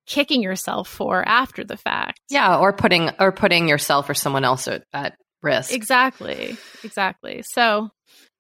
kicking 0.06 0.42
yourself 0.44 0.88
for 0.88 1.28
after 1.28 1.64
the 1.64 1.78
fact. 1.78 2.20
Yeah, 2.30 2.58
or 2.58 2.74
putting 2.74 3.12
or 3.20 3.32
putting 3.32 3.68
yourself 3.68 4.10
or 4.10 4.14
someone 4.14 4.44
else 4.44 4.68
at, 4.68 4.84
at 4.94 5.18
risk. 5.42 5.74
Exactly. 5.74 6.58
Exactly. 6.84 7.44
So, 7.44 7.90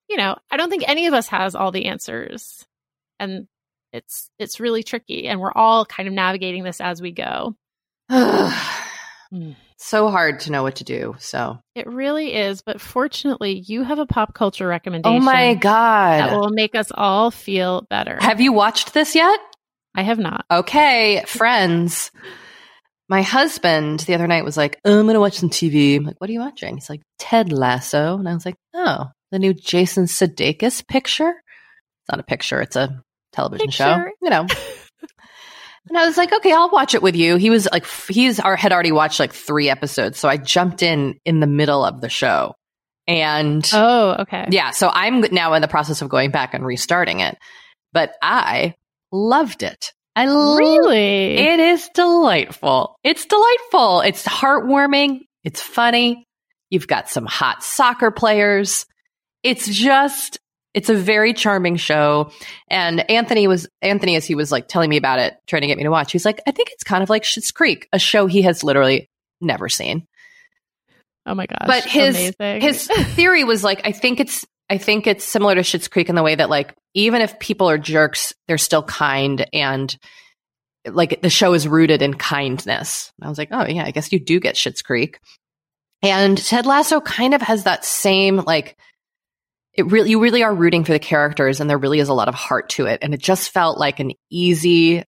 you 0.09 0.17
know, 0.17 0.35
I 0.51 0.57
don't 0.57 0.69
think 0.69 0.87
any 0.87 1.07
of 1.07 1.13
us 1.13 1.27
has 1.27 1.55
all 1.55 1.71
the 1.71 1.85
answers. 1.85 2.65
And 3.19 3.47
it's 3.93 4.29
it's 4.39 4.59
really 4.59 4.83
tricky 4.83 5.27
and 5.27 5.39
we're 5.39 5.53
all 5.53 5.85
kind 5.85 6.07
of 6.07 6.13
navigating 6.13 6.63
this 6.63 6.81
as 6.81 7.01
we 7.01 7.11
go. 7.11 7.55
Mm. 9.35 9.55
so 9.77 10.09
hard 10.09 10.39
to 10.41 10.51
know 10.51 10.63
what 10.63 10.77
to 10.77 10.83
do. 10.83 11.15
So 11.19 11.59
it 11.75 11.87
really 11.87 12.33
is. 12.33 12.61
But 12.61 12.79
fortunately, 12.79 13.63
you 13.67 13.83
have 13.83 13.99
a 13.99 14.05
pop 14.05 14.33
culture 14.33 14.65
oh 14.65 14.69
recommendation. 14.69 15.17
Oh 15.17 15.19
my 15.19 15.55
God. 15.55 16.19
That 16.19 16.39
will 16.39 16.51
make 16.51 16.75
us 16.75 16.91
all 16.93 17.31
feel 17.31 17.85
better. 17.89 18.17
Have 18.21 18.39
you 18.39 18.53
watched 18.53 18.93
this 18.93 19.15
yet? 19.15 19.39
I 19.93 20.03
have 20.03 20.19
not. 20.19 20.45
Okay, 20.51 21.23
friends 21.27 22.11
my 23.07 23.21
husband 23.21 23.99
the 24.01 24.15
other 24.15 24.27
night 24.27 24.45
was 24.45 24.57
like, 24.57 24.79
oh, 24.83 24.99
I'm 24.99 25.05
going 25.05 25.13
to 25.13 25.19
watch 25.19 25.37
some 25.37 25.49
TV. 25.49 25.97
I'm 25.97 26.03
like, 26.03 26.19
what 26.19 26.29
are 26.29 26.33
you 26.33 26.39
watching? 26.39 26.75
He's 26.75 26.89
like, 26.89 27.01
Ted 27.19 27.51
Lasso. 27.51 28.17
And 28.17 28.27
I 28.27 28.33
was 28.33 28.45
like, 28.45 28.55
oh, 28.73 29.05
the 29.31 29.39
new 29.39 29.53
Jason 29.53 30.05
Sudeikis 30.05 30.87
picture. 30.87 31.29
It's 31.29 32.11
not 32.11 32.19
a 32.19 32.23
picture, 32.23 32.61
it's 32.61 32.75
a 32.75 33.03
television 33.33 33.67
picture. 33.67 33.83
show, 33.83 34.05
you 34.21 34.29
know. 34.29 34.47
and 35.87 35.97
I 35.97 36.05
was 36.05 36.17
like, 36.17 36.33
okay, 36.33 36.51
I'll 36.51 36.71
watch 36.71 36.95
it 36.95 37.01
with 37.01 37.15
you. 37.15 37.35
He 37.35 37.49
was 37.49 37.67
like, 37.71 37.85
he's 38.07 38.39
our, 38.39 38.55
had 38.55 38.73
already 38.73 38.91
watched 38.91 39.19
like 39.19 39.33
three 39.33 39.69
episodes. 39.69 40.19
So 40.19 40.27
I 40.27 40.37
jumped 40.37 40.81
in 40.81 41.19
in 41.25 41.39
the 41.39 41.47
middle 41.47 41.85
of 41.85 42.01
the 42.01 42.09
show. 42.09 42.55
And 43.07 43.69
oh, 43.71 44.15
okay. 44.21 44.47
Yeah. 44.49 44.71
So 44.71 44.89
I'm 44.91 45.21
now 45.31 45.53
in 45.53 45.61
the 45.61 45.67
process 45.67 46.01
of 46.01 46.09
going 46.09 46.31
back 46.31 46.53
and 46.55 46.65
restarting 46.65 47.19
it. 47.19 47.37
But 47.93 48.15
I 48.21 48.73
loved 49.11 49.61
it. 49.61 49.93
I 50.15 50.25
really, 50.25 51.35
it 51.37 51.59
is 51.59 51.89
delightful. 51.93 52.95
It's 53.03 53.25
delightful. 53.25 54.01
It's 54.01 54.23
heartwarming. 54.23 55.19
It's 55.43 55.61
funny. 55.61 56.25
You've 56.69 56.87
got 56.87 57.09
some 57.09 57.25
hot 57.25 57.63
soccer 57.63 58.11
players. 58.11 58.85
It's 59.43 59.67
just, 59.67 60.39
it's 60.75 60.89
a 60.89 60.93
very 60.93 61.33
charming 61.33 61.77
show. 61.77 62.29
And 62.69 63.09
Anthony 63.09 63.47
was, 63.47 63.67
Anthony, 63.81 64.17
as 64.17 64.25
he 64.25 64.35
was 64.35 64.51
like 64.51 64.67
telling 64.67 64.89
me 64.89 64.97
about 64.97 65.19
it, 65.19 65.37
trying 65.47 65.61
to 65.61 65.67
get 65.67 65.77
me 65.77 65.83
to 65.83 65.89
watch, 65.89 66.11
he's 66.11 66.25
like, 66.25 66.41
I 66.45 66.51
think 66.51 66.69
it's 66.71 66.83
kind 66.83 67.01
of 67.01 67.09
like 67.09 67.23
Schitt's 67.23 67.49
Creek, 67.51 67.87
a 67.93 67.97
show 67.97 68.27
he 68.27 68.41
has 68.41 68.61
literally 68.61 69.09
never 69.39 69.69
seen. 69.69 70.05
Oh 71.25 71.33
my 71.33 71.45
gosh. 71.45 71.65
But 71.65 71.85
his, 71.85 72.33
Amazing. 72.39 72.61
his 72.61 72.87
theory 73.15 73.45
was 73.45 73.63
like, 73.63 73.81
I 73.85 73.93
think 73.93 74.19
it's, 74.19 74.45
I 74.69 74.77
think 74.77 75.07
it's 75.07 75.23
similar 75.23 75.55
to 75.55 75.61
Schitt's 75.61 75.87
Creek 75.87 76.09
in 76.09 76.15
the 76.15 76.23
way 76.23 76.35
that 76.35 76.49
like 76.49 76.75
even 76.93 77.21
if 77.21 77.39
people 77.39 77.69
are 77.69 77.77
jerks, 77.77 78.33
they're 78.47 78.57
still 78.57 78.83
kind 78.83 79.47
and 79.53 79.97
like 80.85 81.21
the 81.21 81.29
show 81.29 81.53
is 81.53 81.69
rooted 81.69 82.01
in 82.01 82.15
kindness. 82.15 83.13
I 83.21 83.29
was 83.29 83.37
like, 83.37 83.49
oh 83.51 83.65
yeah, 83.65 83.85
I 83.85 83.91
guess 83.91 84.11
you 84.11 84.19
do 84.19 84.41
get 84.41 84.55
Schitt's 84.55 84.81
Creek. 84.81 85.19
And 86.01 86.37
Ted 86.37 86.65
Lasso 86.65 86.99
kind 86.99 87.33
of 87.33 87.41
has 87.41 87.63
that 87.63 87.85
same 87.85 88.37
like 88.37 88.77
it 89.77 89.85
really 89.87 90.09
you 90.09 90.21
really 90.21 90.43
are 90.43 90.53
rooting 90.53 90.83
for 90.83 90.93
the 90.93 90.99
characters 90.99 91.59
and 91.59 91.69
there 91.69 91.77
really 91.77 91.99
is 91.99 92.09
a 92.09 92.13
lot 92.13 92.27
of 92.27 92.35
heart 92.35 92.69
to 92.69 92.85
it 92.85 92.99
and 93.01 93.13
it 93.13 93.19
just 93.19 93.51
felt 93.51 93.77
like 93.77 93.99
an 93.99 94.11
easy 94.29 95.03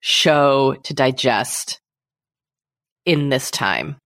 show 0.00 0.74
to 0.84 0.94
digest 0.94 1.80
in 3.06 3.28
this 3.28 3.50
time. 3.50 3.96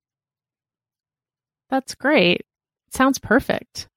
That's 1.71 1.95
great. 1.95 2.43
Sounds 2.91 3.19
perfect. 3.19 3.89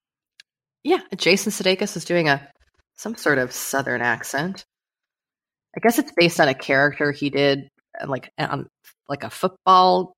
Yeah, 0.84 1.02
Jason 1.16 1.52
Sudeikis 1.52 1.96
is 1.96 2.06
doing 2.06 2.30
a 2.30 2.48
some 2.96 3.16
sort 3.16 3.38
of 3.38 3.52
southern 3.52 4.02
accent. 4.02 4.66
I 5.76 5.80
guess 5.80 6.00
it's 6.00 6.12
based 6.16 6.40
on 6.40 6.48
a 6.48 6.56
character 6.56 7.12
he 7.12 7.30
did, 7.30 7.70
uh, 8.02 8.08
like 8.08 8.32
on 8.40 8.68
like 9.08 9.24
a 9.24 9.30
football 9.30 10.17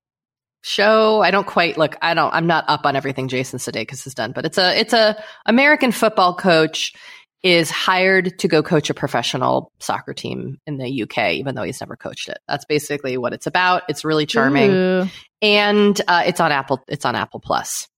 show. 0.62 1.20
I 1.22 1.30
don't 1.30 1.46
quite 1.46 1.78
look. 1.78 1.96
I 2.02 2.14
don't. 2.14 2.32
I'm 2.32 2.46
not 2.46 2.64
up 2.68 2.84
on 2.84 2.96
everything 2.96 3.28
Jason 3.28 3.58
Sudeikis 3.58 4.04
has 4.04 4.14
done, 4.14 4.32
but 4.32 4.44
it's 4.44 4.58
a 4.58 4.78
it's 4.78 4.92
a 4.92 5.22
American 5.46 5.92
football 5.92 6.34
coach 6.34 6.94
is 7.42 7.70
hired 7.70 8.38
to 8.38 8.48
go 8.48 8.62
coach 8.62 8.90
a 8.90 8.94
professional 8.94 9.72
soccer 9.80 10.12
team 10.12 10.58
in 10.66 10.76
the 10.76 11.02
UK, 11.04 11.32
even 11.32 11.54
though 11.54 11.62
he's 11.62 11.80
never 11.80 11.96
coached 11.96 12.28
it. 12.28 12.38
That's 12.46 12.66
basically 12.66 13.16
what 13.16 13.32
it's 13.32 13.46
about. 13.46 13.84
It's 13.88 14.04
really 14.04 14.26
charming, 14.26 14.70
Ooh. 14.70 15.06
and 15.40 15.98
uh, 16.06 16.24
it's 16.26 16.40
on 16.40 16.52
Apple. 16.52 16.82
It's 16.88 17.06
on 17.06 17.16
Apple 17.16 17.40
Plus, 17.40 17.88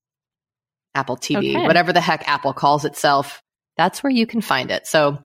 Apple 0.94 1.16
TV, 1.16 1.56
Okay. 1.56 1.66
whatever 1.66 1.92
the 1.92 2.00
heck 2.00 2.28
Apple 2.28 2.52
calls 2.52 2.84
itself. 2.84 3.42
That's 3.76 4.02
where 4.02 4.12
you 4.12 4.26
can 4.26 4.42
find 4.42 4.70
it. 4.70 4.86
So, 4.86 5.18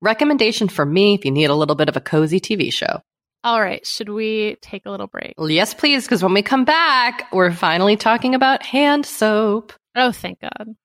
recommendation 0.00 0.68
for 0.68 0.84
me 0.84 1.14
if 1.14 1.24
you 1.24 1.30
need 1.30 1.50
a 1.50 1.54
little 1.54 1.76
bit 1.76 1.88
of 1.88 1.96
a 1.96 2.00
cozy 2.00 2.40
TV 2.40 2.72
show. 2.72 3.02
All 3.42 3.60
right. 3.60 3.86
Should 3.86 4.10
we 4.10 4.56
take 4.60 4.84
a 4.84 4.90
little 4.90 5.06
break? 5.06 5.34
Well, 5.38 5.48
yes, 5.48 5.72
please, 5.72 6.04
because 6.04 6.22
when 6.22 6.34
we 6.34 6.42
come 6.42 6.64
back, 6.66 7.32
we're 7.32 7.52
finally 7.52 7.96
talking 7.96 8.34
about 8.34 8.62
hand 8.62 9.06
soap. 9.06 9.72
Oh, 9.96 10.12
thank 10.12 10.40
God. 10.40 10.76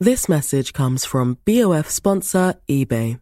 This 0.00 0.28
message 0.28 0.72
comes 0.72 1.04
from 1.04 1.38
BOF 1.46 1.88
sponsor 1.88 2.54
eBay. 2.68 3.20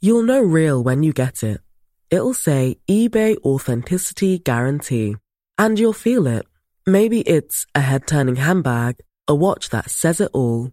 You'll 0.00 0.22
know 0.22 0.40
real 0.40 0.82
when 0.82 1.02
you 1.02 1.12
get 1.12 1.42
it. 1.42 1.60
It'll 2.10 2.32
say 2.32 2.78
eBay 2.88 3.36
Authenticity 3.44 4.38
Guarantee. 4.38 5.16
And 5.58 5.78
you'll 5.78 5.92
feel 5.92 6.26
it. 6.26 6.46
Maybe 6.86 7.20
it's 7.20 7.66
a 7.74 7.80
head 7.80 8.06
turning 8.06 8.36
handbag, 8.36 9.00
a 9.28 9.34
watch 9.34 9.68
that 9.70 9.90
says 9.90 10.20
it 10.20 10.30
all, 10.32 10.72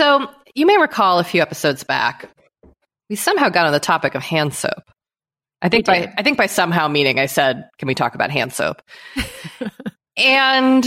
So 0.00 0.30
you 0.54 0.64
may 0.64 0.78
recall 0.78 1.18
a 1.18 1.24
few 1.24 1.42
episodes 1.42 1.84
back, 1.84 2.30
we 3.10 3.16
somehow 3.16 3.50
got 3.50 3.66
on 3.66 3.72
the 3.72 3.78
topic 3.80 4.14
of 4.14 4.22
hand 4.22 4.54
soap. 4.54 4.90
I 5.60 5.68
think 5.68 5.84
by 5.84 6.10
I 6.16 6.22
think 6.22 6.38
by 6.38 6.46
somehow 6.46 6.88
meaning 6.88 7.18
I 7.18 7.26
said, 7.26 7.68
"Can 7.76 7.86
we 7.86 7.94
talk 7.94 8.14
about 8.14 8.30
hand 8.30 8.54
soap?" 8.54 8.80
and 10.16 10.86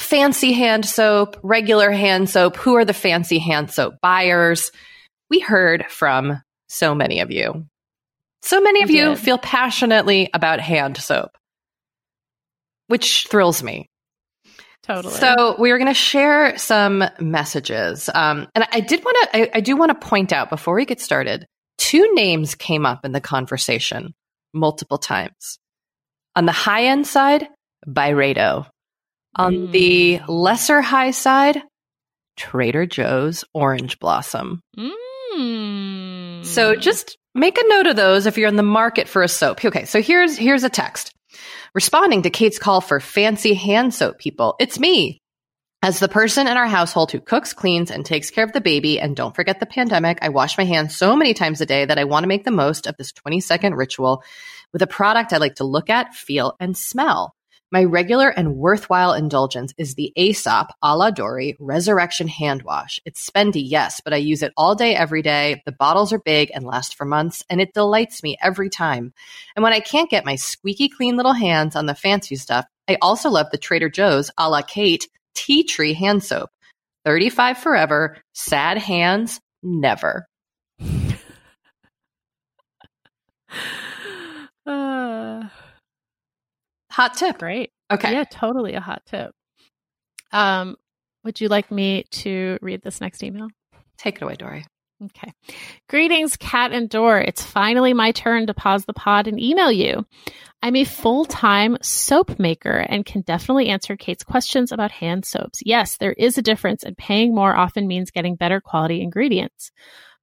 fancy 0.00 0.52
hand 0.52 0.84
soap, 0.84 1.36
regular 1.44 1.92
hand 1.92 2.28
soap. 2.28 2.56
Who 2.56 2.74
are 2.74 2.84
the 2.84 2.92
fancy 2.92 3.38
hand 3.38 3.70
soap 3.70 3.94
buyers? 4.02 4.72
We 5.30 5.38
heard 5.38 5.86
from 5.88 6.42
so 6.68 6.92
many 6.92 7.20
of 7.20 7.30
you. 7.30 7.66
So 8.42 8.60
many 8.60 8.82
of 8.82 8.90
you 8.90 9.14
feel 9.14 9.38
passionately 9.38 10.28
about 10.34 10.58
hand 10.58 10.96
soap, 10.96 11.30
which 12.88 13.28
thrills 13.30 13.62
me. 13.62 13.88
Totally. 14.86 15.14
So 15.14 15.56
we 15.58 15.72
are 15.72 15.78
going 15.78 15.88
to 15.88 15.94
share 15.94 16.56
some 16.58 17.04
messages, 17.18 18.08
um, 18.14 18.46
and 18.54 18.66
I 18.70 18.80
did 18.80 19.04
want 19.04 19.16
to. 19.32 19.36
I, 19.36 19.50
I 19.54 19.60
do 19.60 19.76
want 19.76 19.90
to 19.90 20.06
point 20.06 20.32
out 20.32 20.48
before 20.48 20.74
we 20.74 20.84
get 20.84 21.00
started 21.00 21.46
two 21.78 22.14
names 22.14 22.54
came 22.54 22.86
up 22.86 23.04
in 23.04 23.12
the 23.12 23.20
conversation 23.20 24.14
multiple 24.52 24.98
times. 24.98 25.58
On 26.34 26.46
the 26.46 26.52
high 26.52 26.86
end 26.86 27.06
side, 27.06 27.48
Byredo. 27.86 28.66
On 29.34 29.54
mm. 29.54 29.72
the 29.72 30.20
lesser 30.28 30.80
high 30.80 31.10
side, 31.10 31.62
Trader 32.36 32.86
Joe's 32.86 33.44
Orange 33.54 33.98
Blossom. 33.98 34.60
Mm. 34.76 36.44
So 36.44 36.74
just 36.74 37.18
make 37.34 37.58
a 37.58 37.68
note 37.68 37.86
of 37.86 37.96
those 37.96 38.26
if 38.26 38.38
you're 38.38 38.48
in 38.48 38.56
the 38.56 38.62
market 38.62 39.08
for 39.08 39.22
a 39.22 39.28
soap. 39.28 39.64
Okay, 39.64 39.84
so 39.84 40.00
here's 40.00 40.36
here's 40.36 40.64
a 40.64 40.70
text. 40.70 41.12
Responding 41.76 42.22
to 42.22 42.30
Kate's 42.30 42.58
call 42.58 42.80
for 42.80 43.00
fancy 43.00 43.52
hand 43.52 43.92
soap 43.92 44.18
people. 44.18 44.56
It's 44.58 44.80
me, 44.80 45.20
as 45.82 45.98
the 45.98 46.08
person 46.08 46.46
in 46.46 46.56
our 46.56 46.66
household 46.66 47.12
who 47.12 47.20
cooks, 47.20 47.52
cleans, 47.52 47.90
and 47.90 48.02
takes 48.02 48.30
care 48.30 48.44
of 48.44 48.52
the 48.54 48.62
baby, 48.62 48.98
and 48.98 49.14
don't 49.14 49.36
forget 49.36 49.60
the 49.60 49.66
pandemic, 49.66 50.20
I 50.22 50.30
wash 50.30 50.56
my 50.56 50.64
hands 50.64 50.96
so 50.96 51.14
many 51.14 51.34
times 51.34 51.60
a 51.60 51.66
day 51.66 51.84
that 51.84 51.98
I 51.98 52.04
want 52.04 52.24
to 52.24 52.28
make 52.28 52.44
the 52.44 52.50
most 52.50 52.86
of 52.86 52.96
this 52.96 53.12
20 53.12 53.40
second 53.40 53.74
ritual 53.74 54.22
with 54.72 54.80
a 54.80 54.86
product 54.86 55.34
I 55.34 55.36
like 55.36 55.56
to 55.56 55.64
look 55.64 55.90
at, 55.90 56.14
feel, 56.14 56.56
and 56.58 56.74
smell. 56.74 57.35
My 57.72 57.82
regular 57.82 58.28
and 58.28 58.54
worthwhile 58.54 59.12
indulgence 59.12 59.74
is 59.76 59.96
the 59.96 60.12
Aesop 60.16 60.68
a 60.82 60.96
la 60.96 61.10
Doree 61.10 61.56
Resurrection 61.58 62.28
Hand 62.28 62.62
Wash. 62.62 63.00
It's 63.04 63.28
spendy, 63.28 63.62
yes, 63.64 64.00
but 64.00 64.14
I 64.14 64.18
use 64.18 64.44
it 64.44 64.52
all 64.56 64.76
day, 64.76 64.94
every 64.94 65.20
day. 65.20 65.62
The 65.66 65.72
bottles 65.72 66.12
are 66.12 66.20
big 66.20 66.52
and 66.54 66.64
last 66.64 66.94
for 66.94 67.04
months, 67.04 67.42
and 67.50 67.60
it 67.60 67.74
delights 67.74 68.22
me 68.22 68.36
every 68.40 68.70
time. 68.70 69.12
And 69.56 69.64
when 69.64 69.72
I 69.72 69.80
can't 69.80 70.08
get 70.08 70.24
my 70.24 70.36
squeaky 70.36 70.88
clean 70.88 71.16
little 71.16 71.32
hands 71.32 71.74
on 71.74 71.86
the 71.86 71.96
fancy 71.96 72.36
stuff, 72.36 72.66
I 72.88 72.98
also 73.02 73.30
love 73.30 73.48
the 73.50 73.58
Trader 73.58 73.88
Joe's 73.88 74.30
a 74.38 74.48
la 74.48 74.62
Kate 74.62 75.08
tea 75.34 75.64
tree 75.64 75.94
hand 75.94 76.22
soap. 76.22 76.50
35 77.04 77.58
forever, 77.58 78.16
sad 78.32 78.78
hands, 78.78 79.40
never. 79.64 80.28
Hot 86.96 87.12
tip. 87.12 87.38
Great. 87.38 87.72
Okay. 87.90 88.10
Yeah, 88.10 88.24
totally 88.24 88.72
a 88.72 88.80
hot 88.80 89.02
tip. 89.04 89.32
Um, 90.32 90.76
Would 91.24 91.42
you 91.42 91.48
like 91.48 91.70
me 91.70 92.04
to 92.10 92.56
read 92.62 92.80
this 92.80 93.02
next 93.02 93.22
email? 93.22 93.48
Take 93.98 94.16
it 94.16 94.22
away, 94.22 94.36
Doree. 94.36 94.64
Okay. 95.04 95.30
Greetings, 95.90 96.38
Cat 96.38 96.72
and 96.72 96.88
Dor. 96.88 97.18
It's 97.20 97.42
finally 97.42 97.92
my 97.92 98.12
turn 98.12 98.46
to 98.46 98.54
pause 98.54 98.86
the 98.86 98.94
pod 98.94 99.28
and 99.28 99.38
email 99.38 99.70
you. 99.70 100.06
I'm 100.62 100.74
a 100.74 100.84
full 100.84 101.26
time 101.26 101.76
soap 101.82 102.38
maker 102.38 102.78
and 102.78 103.04
can 103.04 103.20
definitely 103.20 103.68
answer 103.68 103.94
Kate's 103.96 104.24
questions 104.24 104.72
about 104.72 104.90
hand 104.90 105.26
soaps. 105.26 105.58
Yes, 105.66 105.98
there 105.98 106.14
is 106.14 106.38
a 106.38 106.42
difference, 106.42 106.82
and 106.82 106.96
paying 106.96 107.34
more 107.34 107.54
often 107.54 107.86
means 107.86 108.10
getting 108.10 108.36
better 108.36 108.62
quality 108.62 109.02
ingredients. 109.02 109.70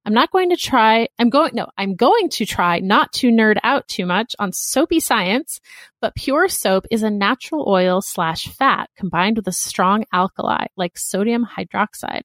I'm 0.04 0.12
not 0.12 0.30
going 0.30 0.50
to 0.50 0.56
try, 0.56 1.08
I'm 1.18 1.30
going, 1.30 1.52
no, 1.54 1.66
I'm 1.78 1.94
going 1.96 2.28
to 2.30 2.44
try 2.44 2.78
not 2.80 3.12
to 3.14 3.30
nerd 3.30 3.56
out 3.62 3.88
too 3.88 4.04
much 4.04 4.36
on 4.38 4.52
soapy 4.52 5.00
science, 5.00 5.60
but 6.00 6.14
pure 6.14 6.48
soap 6.48 6.86
is 6.90 7.02
a 7.02 7.10
natural 7.10 7.64
oil 7.66 8.02
slash 8.02 8.48
fat 8.48 8.90
combined 8.96 9.36
with 9.36 9.48
a 9.48 9.52
strong 9.52 10.04
alkali 10.12 10.66
like 10.76 10.98
sodium 10.98 11.46
hydroxide. 11.46 12.22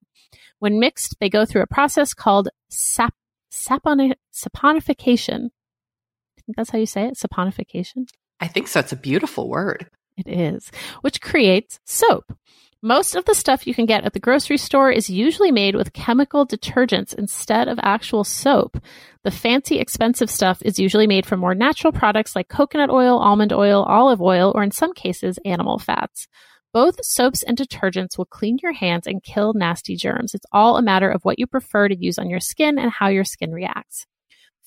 When 0.59 0.79
mixed, 0.79 1.15
they 1.19 1.29
go 1.29 1.45
through 1.45 1.61
a 1.61 1.67
process 1.67 2.13
called 2.13 2.49
sap, 2.69 3.13
saponi, 3.51 4.13
saponification. 4.33 5.45
I 6.37 6.41
think 6.41 6.57
that's 6.57 6.71
how 6.71 6.79
you 6.79 6.85
say 6.85 7.05
it, 7.05 7.15
saponification. 7.15 8.09
I 8.41 8.47
think 8.47 8.67
so. 8.67 8.81
It's 8.81 8.91
a 8.91 8.97
beautiful 8.97 9.47
word. 9.47 9.89
It 10.17 10.27
is, 10.27 10.69
which 10.99 11.21
creates 11.21 11.79
soap. 11.85 12.33
Most 12.81 13.17
of 13.17 13.25
the 13.25 13.35
stuff 13.35 13.67
you 13.67 13.73
can 13.73 13.85
get 13.85 14.05
at 14.05 14.13
the 14.13 14.21
grocery 14.21 14.55
store 14.55 14.89
is 14.89 15.09
usually 15.09 15.51
made 15.51 15.75
with 15.75 15.91
chemical 15.91 16.47
detergents 16.47 17.13
instead 17.13 17.67
of 17.67 17.77
actual 17.83 18.23
soap. 18.23 18.81
The 19.25 19.31
fancy, 19.31 19.79
expensive 19.79 20.29
stuff 20.29 20.61
is 20.61 20.79
usually 20.79 21.05
made 21.05 21.25
from 21.25 21.41
more 21.41 21.53
natural 21.53 21.91
products 21.91 22.37
like 22.37 22.47
coconut 22.47 22.89
oil, 22.89 23.19
almond 23.19 23.51
oil, 23.51 23.83
olive 23.83 24.21
oil, 24.21 24.53
or 24.55 24.63
in 24.63 24.71
some 24.71 24.93
cases, 24.93 25.37
animal 25.43 25.77
fats. 25.77 26.29
Both 26.71 27.03
soaps 27.03 27.43
and 27.43 27.57
detergents 27.57 28.17
will 28.17 28.23
clean 28.23 28.59
your 28.63 28.71
hands 28.71 29.07
and 29.07 29.21
kill 29.21 29.51
nasty 29.53 29.97
germs. 29.97 30.33
It's 30.33 30.45
all 30.53 30.77
a 30.77 30.81
matter 30.81 31.09
of 31.09 31.25
what 31.25 31.37
you 31.37 31.47
prefer 31.47 31.89
to 31.89 31.99
use 31.99 32.17
on 32.17 32.29
your 32.29 32.39
skin 32.39 32.79
and 32.79 32.91
how 32.91 33.09
your 33.09 33.25
skin 33.25 33.51
reacts. 33.51 34.05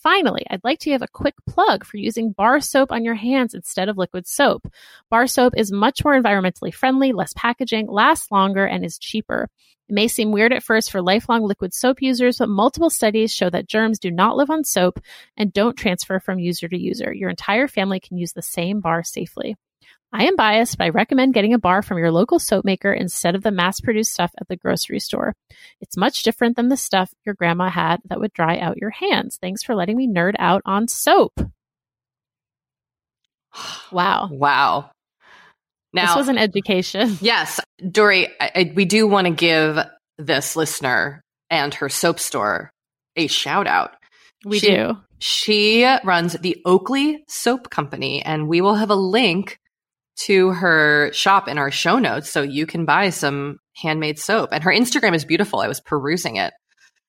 Finally, 0.02 0.44
I'd 0.50 0.64
like 0.64 0.80
to 0.80 0.90
give 0.90 1.02
a 1.02 1.08
quick 1.08 1.34
plug 1.48 1.84
for 1.84 1.96
using 1.96 2.32
bar 2.32 2.60
soap 2.60 2.90
on 2.90 3.04
your 3.04 3.14
hands 3.14 3.54
instead 3.54 3.88
of 3.88 3.96
liquid 3.96 4.26
soap. 4.26 4.66
Bar 5.10 5.28
soap 5.28 5.54
is 5.56 5.70
much 5.70 6.04
more 6.04 6.20
environmentally 6.20 6.74
friendly, 6.74 7.12
less 7.12 7.32
packaging, 7.34 7.86
lasts 7.86 8.30
longer, 8.32 8.64
and 8.66 8.84
is 8.84 8.98
cheaper. 8.98 9.48
It 9.88 9.92
may 9.92 10.08
seem 10.08 10.32
weird 10.32 10.52
at 10.52 10.64
first 10.64 10.90
for 10.90 11.00
lifelong 11.00 11.42
liquid 11.42 11.72
soap 11.72 12.02
users, 12.02 12.38
but 12.38 12.48
multiple 12.48 12.90
studies 12.90 13.32
show 13.32 13.48
that 13.50 13.68
germs 13.68 14.00
do 14.00 14.10
not 14.10 14.36
live 14.36 14.50
on 14.50 14.64
soap 14.64 14.98
and 15.36 15.52
don't 15.52 15.76
transfer 15.76 16.18
from 16.18 16.40
user 16.40 16.66
to 16.66 16.76
user. 16.76 17.12
Your 17.12 17.30
entire 17.30 17.68
family 17.68 18.00
can 18.00 18.18
use 18.18 18.32
the 18.32 18.42
same 18.42 18.80
bar 18.80 19.04
safely. 19.04 19.56
I 20.12 20.24
am 20.24 20.36
biased, 20.36 20.76
but 20.76 20.84
I 20.84 20.88
recommend 20.90 21.32
getting 21.32 21.54
a 21.54 21.58
bar 21.58 21.80
from 21.80 21.96
your 21.96 22.12
local 22.12 22.38
soap 22.38 22.66
maker 22.66 22.92
instead 22.92 23.34
of 23.34 23.42
the 23.42 23.50
mass 23.50 23.80
produced 23.80 24.12
stuff 24.12 24.30
at 24.38 24.46
the 24.46 24.56
grocery 24.56 25.00
store. 25.00 25.34
It's 25.80 25.96
much 25.96 26.22
different 26.22 26.56
than 26.56 26.68
the 26.68 26.76
stuff 26.76 27.14
your 27.24 27.34
grandma 27.34 27.70
had 27.70 28.00
that 28.08 28.20
would 28.20 28.34
dry 28.34 28.58
out 28.58 28.76
your 28.76 28.90
hands. 28.90 29.38
Thanks 29.40 29.62
for 29.62 29.74
letting 29.74 29.96
me 29.96 30.06
nerd 30.06 30.34
out 30.38 30.62
on 30.64 30.88
soap. 30.88 31.40
Wow. 33.92 34.30
Wow. 34.32 34.90
Now, 35.92 36.06
this 36.06 36.16
was 36.16 36.28
an 36.28 36.38
education. 36.38 37.18
Yes. 37.20 37.60
Doree, 37.86 38.28
I, 38.40 38.50
I, 38.54 38.72
we 38.74 38.86
do 38.86 39.06
want 39.06 39.26
to 39.26 39.32
give 39.32 39.78
this 40.16 40.56
listener 40.56 41.20
and 41.50 41.74
her 41.74 41.90
soap 41.90 42.18
store 42.18 42.70
a 43.16 43.26
shout 43.26 43.66
out. 43.66 43.92
We 44.44 44.58
she, 44.58 44.68
do. 44.68 44.96
She 45.18 45.84
runs 46.02 46.32
the 46.32 46.62
Oakley 46.64 47.22
Soap 47.28 47.68
Company, 47.68 48.22
and 48.22 48.48
we 48.48 48.60
will 48.62 48.74
have 48.74 48.90
a 48.90 48.96
link 48.96 49.58
to 50.20 50.50
her 50.50 51.10
shop 51.12 51.48
in 51.48 51.58
our 51.58 51.70
show 51.70 51.98
notes 51.98 52.30
so 52.30 52.42
you 52.42 52.66
can 52.66 52.84
buy 52.84 53.10
some 53.10 53.58
handmade 53.76 54.18
soap. 54.18 54.50
And 54.52 54.62
her 54.64 54.70
Instagram 54.70 55.14
is 55.14 55.24
beautiful. 55.24 55.60
I 55.60 55.68
was 55.68 55.80
perusing 55.80 56.36
it. 56.36 56.52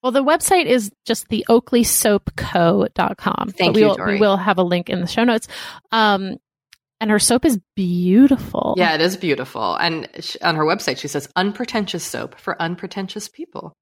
Well, 0.02 0.12
the 0.12 0.24
website 0.24 0.66
is 0.66 0.92
just 1.06 1.30
the 1.30 1.46
oakleysoapco.com. 1.50 3.54
Thank 3.58 3.76
we 3.76 3.82
you, 3.82 3.88
will, 3.88 3.96
Doree. 3.96 4.16
We 4.16 4.20
will 4.20 4.38
have 4.38 4.58
a 4.58 4.63
link 4.63 4.89
in 4.89 5.00
the 5.00 5.08
show 5.08 5.24
notes. 5.24 5.48
Um, 5.92 6.38
and 7.00 7.12
her 7.12 7.20
soap 7.20 7.46
is 7.46 7.60
beautiful. 7.76 8.76
Yeah, 8.78 8.96
it 8.96 9.02
is 9.02 9.18
beautiful. 9.18 9.76
And 9.76 10.10
she, 10.20 10.39
on 10.42 10.56
her 10.56 10.66
website, 10.66 10.98
she 10.98 11.08
says 11.08 11.30
unpretentious 11.36 12.04
soap 12.04 12.39
for 12.39 12.62
unpretentious 12.62 13.30
people. 13.30 13.74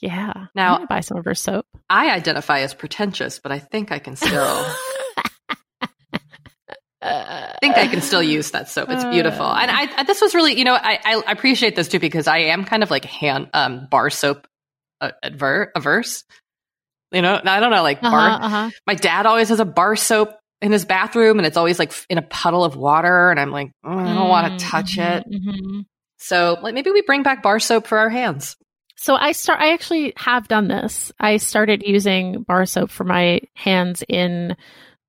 Yeah. 0.00 0.46
Now, 0.54 0.86
buy 0.86 1.00
some 1.00 1.18
of 1.18 1.24
her 1.24 1.34
soap. 1.34 1.66
I 1.90 2.10
identify 2.10 2.60
as 2.60 2.74
pretentious, 2.74 3.38
but 3.38 3.52
I 3.52 3.58
think 3.58 3.90
I 3.90 3.98
can 3.98 4.16
still 4.16 4.66
think 7.60 7.76
I 7.76 7.86
can 7.86 8.00
still 8.00 8.22
use 8.22 8.50
that 8.52 8.68
soap. 8.68 8.90
It's 8.90 9.04
beautiful, 9.04 9.46
and 9.46 9.70
I, 9.70 10.00
I 10.00 10.02
this 10.04 10.20
was 10.20 10.34
really, 10.34 10.58
you 10.58 10.64
know, 10.64 10.74
I, 10.74 10.98
I 11.04 11.32
appreciate 11.32 11.76
this 11.76 11.88
too 11.88 11.98
because 11.98 12.26
I 12.26 12.38
am 12.38 12.64
kind 12.64 12.82
of 12.82 12.90
like 12.90 13.04
hand 13.04 13.50
um, 13.54 13.86
bar 13.90 14.10
soap 14.10 14.46
uh, 15.00 15.12
adver- 15.22 15.72
averse. 15.74 16.24
You 17.12 17.22
know, 17.22 17.40
I 17.42 17.60
don't 17.60 17.70
know, 17.70 17.82
like 17.82 17.98
uh-huh, 18.02 18.10
bar. 18.10 18.28
Uh-huh. 18.42 18.70
My 18.86 18.94
dad 18.94 19.26
always 19.26 19.48
has 19.48 19.60
a 19.60 19.64
bar 19.64 19.96
soap 19.96 20.30
in 20.60 20.72
his 20.72 20.84
bathroom, 20.84 21.38
and 21.38 21.46
it's 21.46 21.56
always 21.56 21.78
like 21.78 21.92
in 22.10 22.18
a 22.18 22.22
puddle 22.22 22.64
of 22.64 22.76
water, 22.76 23.30
and 23.30 23.38
I'm 23.38 23.50
like, 23.50 23.70
oh, 23.84 23.90
I 23.90 24.14
don't 24.14 24.26
mm, 24.26 24.28
want 24.28 24.58
to 24.58 24.66
touch 24.66 24.96
mm-hmm, 24.96 25.30
it. 25.30 25.40
Mm-hmm. 25.40 25.80
So, 26.18 26.58
like, 26.62 26.74
maybe 26.74 26.90
we 26.90 27.02
bring 27.02 27.22
back 27.22 27.42
bar 27.42 27.60
soap 27.60 27.86
for 27.86 27.98
our 27.98 28.10
hands. 28.10 28.56
So 28.96 29.14
I 29.14 29.32
start. 29.32 29.60
I 29.60 29.72
actually 29.72 30.12
have 30.16 30.48
done 30.48 30.66
this. 30.66 31.12
I 31.20 31.36
started 31.36 31.84
using 31.86 32.42
bar 32.42 32.66
soap 32.66 32.90
for 32.90 33.04
my 33.04 33.40
hands 33.54 34.02
in 34.08 34.56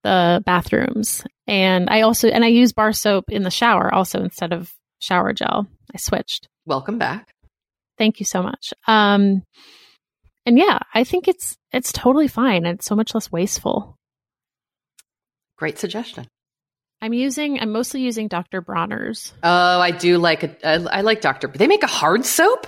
the 0.04 0.44
bathrooms. 0.46 1.24
And 1.50 1.90
I 1.90 2.02
also 2.02 2.28
and 2.28 2.46
I 2.46 2.50
use 2.50 2.74
bar 2.74 2.94
soap 2.94 3.26
in 3.30 3.42
the 3.42 3.50
shower 3.50 3.92
also 3.92 4.22
instead 4.24 4.54
of 4.54 4.72
shower 5.00 5.34
gel. 5.34 5.68
I 5.92 5.98
switched. 5.98 6.48
Welcome 6.68 7.00
back. 7.00 7.34
Thank 7.98 8.20
you 8.20 8.26
so 8.28 8.44
much. 8.44 8.72
Um 8.88 9.42
and 10.46 10.60
yeah, 10.60 10.78
I 10.94 11.04
think 11.04 11.28
it's 11.28 11.58
it's 11.72 11.92
totally 11.92 12.28
fine 12.28 12.68
and 12.68 12.78
it's 12.78 12.86
so 12.86 12.96
much 12.96 13.16
less 13.16 13.32
wasteful. 13.32 13.96
Great 15.58 15.80
suggestion. 15.80 16.28
I'm 17.02 17.14
using 17.14 17.60
I'm 17.60 17.72
mostly 17.72 18.02
using 18.02 18.28
Dr. 18.28 18.62
Bronner's. 18.62 19.34
Oh, 19.42 19.80
I 19.80 19.90
do 19.90 20.20
like 20.20 20.44
it. 20.44 20.60
I 20.64 21.02
like 21.02 21.22
Dr. 21.22 21.48
They 21.48 21.68
make 21.68 21.84
a 21.84 21.88
hard 21.88 22.26
soap? 22.26 22.68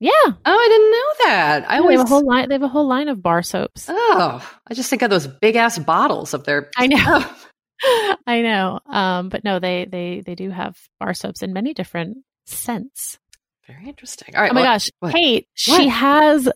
Yeah. 0.00 0.10
Oh, 0.24 0.32
I 0.46 0.68
didn't 0.70 0.90
know 0.90 1.26
that. 1.26 1.70
I 1.70 1.74
yeah, 1.74 1.80
always... 1.80 1.96
they 1.96 1.98
have 1.98 2.06
a 2.06 2.08
whole 2.08 2.26
line. 2.26 2.48
They 2.48 2.54
have 2.54 2.62
a 2.62 2.68
whole 2.68 2.88
line 2.88 3.08
of 3.08 3.22
bar 3.22 3.42
soaps. 3.42 3.86
Oh, 3.90 4.50
I 4.66 4.72
just 4.72 4.88
think 4.88 5.02
of 5.02 5.10
those 5.10 5.26
big 5.26 5.56
ass 5.56 5.78
bottles 5.78 6.32
of 6.32 6.44
their. 6.44 6.70
I 6.78 6.86
know. 6.86 7.26
I 8.26 8.42
know. 8.42 8.80
Um, 8.86 9.28
but 9.28 9.44
no, 9.44 9.58
they 9.58 9.84
they 9.84 10.22
they 10.24 10.34
do 10.34 10.50
have 10.50 10.76
bar 11.00 11.14
soaps 11.14 11.42
in 11.42 11.52
many 11.52 11.74
different 11.74 12.18
scents. 12.46 13.18
Very 13.66 13.88
interesting. 13.88 14.34
All 14.34 14.42
right. 14.42 14.50
Oh 14.50 14.54
my 14.54 14.62
well, 14.62 14.74
gosh, 14.74 14.90
what? 15.00 15.12
Kate, 15.12 15.46
what? 15.66 15.76
she 15.76 15.88
has 15.88 16.48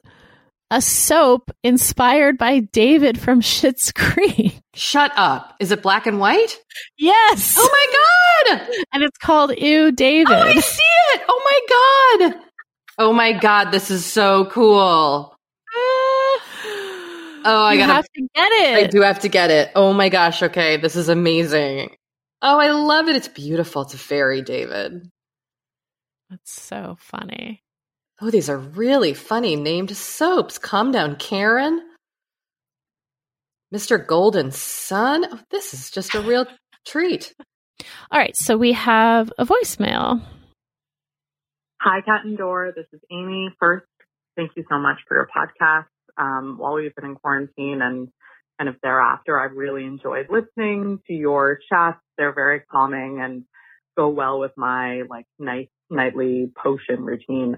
a 0.71 0.83
soap 0.83 1.51
inspired 1.63 2.37
by 2.37 2.61
David 2.61 3.19
from 3.19 3.41
Schitt's 3.41 3.91
Creek. 3.93 4.61
Shut 4.75 5.13
up. 5.17 5.55
Is 5.61 5.73
it 5.73 5.83
black 5.83 6.07
and 6.07 6.21
white? 6.21 6.59
Yes. 6.99 7.57
Oh 7.59 7.69
my 7.73 8.59
god. 8.59 8.69
And 8.93 9.03
it's 9.03 9.19
called 9.19 9.57
Ew 9.57 9.93
David. 9.93 10.33
Oh, 10.33 10.43
I 10.43 10.55
see 10.55 10.83
it. 11.15 11.23
Oh 11.29 12.21
my 12.21 12.29
god. 12.29 12.43
Oh 12.99 13.13
my 13.13 13.33
god, 13.33 13.71
this 13.71 13.91
is 13.91 14.05
so 14.05 14.47
cool. 14.47 15.38
Oh, 17.45 17.63
I 17.65 17.75
you 17.75 17.81
gotta 17.81 17.93
have 17.93 18.09
to 18.15 18.29
get 18.35 18.53
it. 18.53 18.77
I 18.77 18.87
do 18.87 19.01
have 19.03 19.21
to 19.21 19.29
get 19.29 19.51
it. 19.51 19.71
Oh 19.75 19.93
my 19.93 20.09
gosh, 20.09 20.43
okay, 20.43 20.77
this 20.77 20.97
is 20.97 21.09
amazing. 21.09 21.97
Oh, 22.43 22.59
I 22.59 22.71
love 22.71 23.09
it. 23.09 23.17
It's 23.17 23.29
beautiful. 23.29 23.83
It's 23.83 23.95
a 23.95 23.99
fairy, 23.99 24.43
David. 24.43 25.11
That's 26.31 26.53
so 26.53 26.97
funny. 27.01 27.63
Oh, 28.21 28.31
these 28.31 28.51
are 28.51 28.59
really 28.59 29.15
funny 29.15 29.57
named 29.57 29.97
soaps. 29.97 30.59
Calm 30.59 30.93
down, 30.93 31.17
Karen. 31.17 31.81
Mr. 33.75 34.05
Golden 34.05 34.51
Sun. 34.51 35.27
Oh, 35.31 35.41
this 35.51 35.75
is 35.75 35.91
just 35.91 36.15
a 36.15 36.21
real 36.21 36.47
treat. 36.87 37.35
All 38.11 38.19
right, 38.19 38.37
so 38.37 38.57
we 38.57 38.73
have 38.73 39.33
a 39.39 39.45
voicemail. 39.45 40.21
Hi, 41.81 42.01
Kat 42.01 42.25
and 42.25 42.37
Dor. 42.37 42.73
This 42.75 42.87
is 42.93 43.01
Amy. 43.11 43.51
First, 43.61 43.87
thank 44.37 44.51
you 44.57 44.65
so 44.69 44.79
much 44.79 44.99
for 45.07 45.17
your 45.17 45.29
podcast. 45.35 45.87
Um, 46.19 46.57
while 46.59 46.75
we've 46.75 46.95
been 46.95 47.05
in 47.05 47.15
quarantine 47.15 47.81
and 47.83 48.09
kind 48.59 48.69
of 48.69 48.77
thereafter, 48.83 49.39
I've 49.39 49.57
really 49.57 49.85
enjoyed 49.85 50.27
listening 50.31 51.01
to 51.07 51.13
your 51.13 51.61
chats. 51.69 52.01
They're 52.17 52.35
very 52.35 52.61
calming 52.61 53.21
and 53.21 53.45
go 53.97 54.09
well 54.09 54.41
with 54.41 54.53
my 54.57 55.03
like 55.09 55.27
nice 55.39 55.69
nightly 55.91 56.51
potion 56.57 57.05
routine 57.05 57.57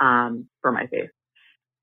um, 0.00 0.48
for 0.60 0.72
my 0.72 0.86
face. 0.86 1.10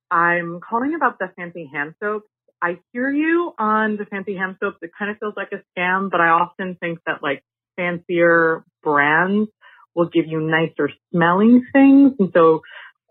I'm 0.09 0.59
calling 0.59 0.95
about 0.95 1.19
the 1.19 1.29
fancy 1.35 1.69
hand 1.71 1.95
soaps. 2.01 2.27
I 2.61 2.79
hear 2.91 3.09
you 3.11 3.53
on 3.59 3.97
the 3.97 4.05
fancy 4.05 4.35
hand 4.35 4.57
soaps. 4.59 4.77
It 4.81 4.91
kind 4.97 5.11
of 5.11 5.17
feels 5.19 5.33
like 5.35 5.51
a 5.51 5.61
scam, 5.77 6.09
but 6.09 6.21
I 6.21 6.29
often 6.29 6.75
think 6.79 6.99
that 7.05 7.21
like 7.21 7.43
fancier 7.75 8.63
brands 8.83 9.49
will 9.95 10.09
give 10.09 10.25
you 10.27 10.39
nicer 10.39 10.89
smelling 11.11 11.65
things. 11.73 12.13
And 12.19 12.31
so 12.33 12.61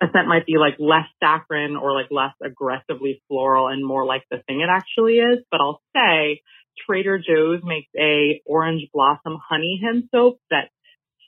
a 0.02 0.06
scent 0.12 0.28
might 0.28 0.46
be 0.46 0.58
like 0.58 0.76
less 0.78 1.06
saccharine 1.22 1.76
or 1.76 1.92
like 1.92 2.10
less 2.10 2.34
aggressively 2.42 3.22
floral 3.28 3.68
and 3.68 3.84
more 3.84 4.04
like 4.04 4.24
the 4.30 4.42
thing 4.46 4.60
it 4.60 4.68
actually 4.70 5.14
is. 5.14 5.38
But 5.50 5.60
I'll 5.60 5.80
say 5.94 6.42
Trader 6.86 7.18
Joe's 7.18 7.62
makes 7.64 7.88
a 7.98 8.42
orange 8.44 8.88
blossom 8.92 9.38
honey 9.48 9.80
hand 9.82 10.04
soap 10.12 10.38
that 10.50 10.68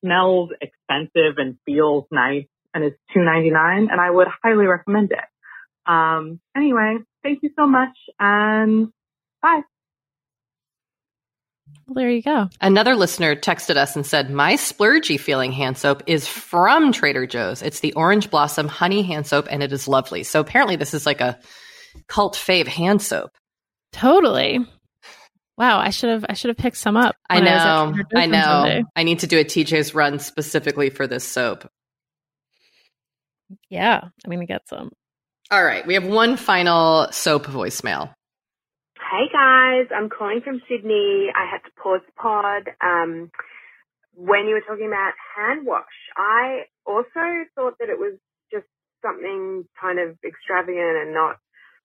smells 0.00 0.50
expensive 0.60 1.38
and 1.38 1.56
feels 1.64 2.04
nice 2.10 2.46
and 2.74 2.84
it's 2.84 2.98
$2.99 3.16 3.90
and 3.90 4.00
I 4.00 4.10
would 4.10 4.28
highly 4.42 4.66
recommend 4.66 5.12
it. 5.12 5.90
Um, 5.90 6.40
anyway, 6.54 6.98
thank 7.22 7.42
you 7.42 7.50
so 7.56 7.66
much 7.66 7.96
and 8.20 8.88
bye. 9.40 9.62
Well, 11.86 11.94
there 11.94 12.10
you 12.10 12.22
go. 12.22 12.50
Another 12.60 12.94
listener 12.94 13.34
texted 13.34 13.76
us 13.76 13.96
and 13.96 14.04
said, 14.04 14.30
My 14.30 14.54
splurgy 14.54 15.18
feeling 15.18 15.52
hand 15.52 15.78
soap 15.78 16.02
is 16.06 16.28
from 16.28 16.92
Trader 16.92 17.26
Joe's. 17.26 17.62
It's 17.62 17.80
the 17.80 17.94
Orange 17.94 18.30
Blossom 18.30 18.68
Honey 18.68 19.02
Hand 19.02 19.26
Soap, 19.26 19.48
and 19.50 19.62
it 19.62 19.72
is 19.72 19.88
lovely. 19.88 20.22
So 20.22 20.40
apparently, 20.40 20.76
this 20.76 20.92
is 20.92 21.06
like 21.06 21.22
a 21.22 21.38
cult 22.06 22.34
fave 22.34 22.66
hand 22.66 23.00
soap. 23.00 23.30
Totally. 23.92 24.66
Wow, 25.56 25.78
I 25.78 25.90
should 25.90 26.10
have 26.10 26.26
I 26.28 26.34
should 26.34 26.50
have 26.50 26.58
picked 26.58 26.76
some 26.76 26.96
up. 26.96 27.16
I 27.28 27.36
when 27.36 27.44
was 27.44 27.52
at 27.52 27.64
know. 27.64 27.92
Joe's 27.96 28.04
I 28.14 28.26
know. 28.26 28.42
Sunday. 28.42 28.84
I 28.94 29.02
need 29.02 29.20
to 29.20 29.26
do 29.26 29.38
a 29.38 29.44
TJ's 29.44 29.94
run 29.94 30.18
specifically 30.18 30.90
for 30.90 31.06
this 31.06 31.24
soap. 31.24 31.68
Yeah, 33.70 34.00
I'm 34.24 34.30
gonna 34.30 34.46
get 34.46 34.68
some. 34.68 34.92
All 35.50 35.64
right. 35.64 35.86
We 35.86 35.94
have 35.94 36.06
one 36.06 36.36
final 36.36 37.10
soap 37.10 37.46
voicemail. 37.46 38.12
Hey 39.08 39.24
guys, 39.32 39.88
I'm 39.88 40.10
calling 40.10 40.42
from 40.44 40.60
Sydney. 40.68 41.32
I 41.34 41.48
had 41.48 41.64
to 41.64 41.72
pause 41.82 42.04
the 42.04 42.12
pod 42.12 42.68
um, 42.84 43.30
when 44.12 44.44
you 44.44 44.52
were 44.52 44.68
talking 44.68 44.84
about 44.86 45.16
hand 45.32 45.64
wash. 45.64 45.96
I 46.14 46.68
also 46.84 47.48
thought 47.54 47.80
that 47.80 47.88
it 47.88 47.96
was 47.96 48.20
just 48.52 48.66
something 49.00 49.64
kind 49.80 49.98
of 49.98 50.18
extravagant 50.20 51.00
and 51.00 51.14
not 51.14 51.40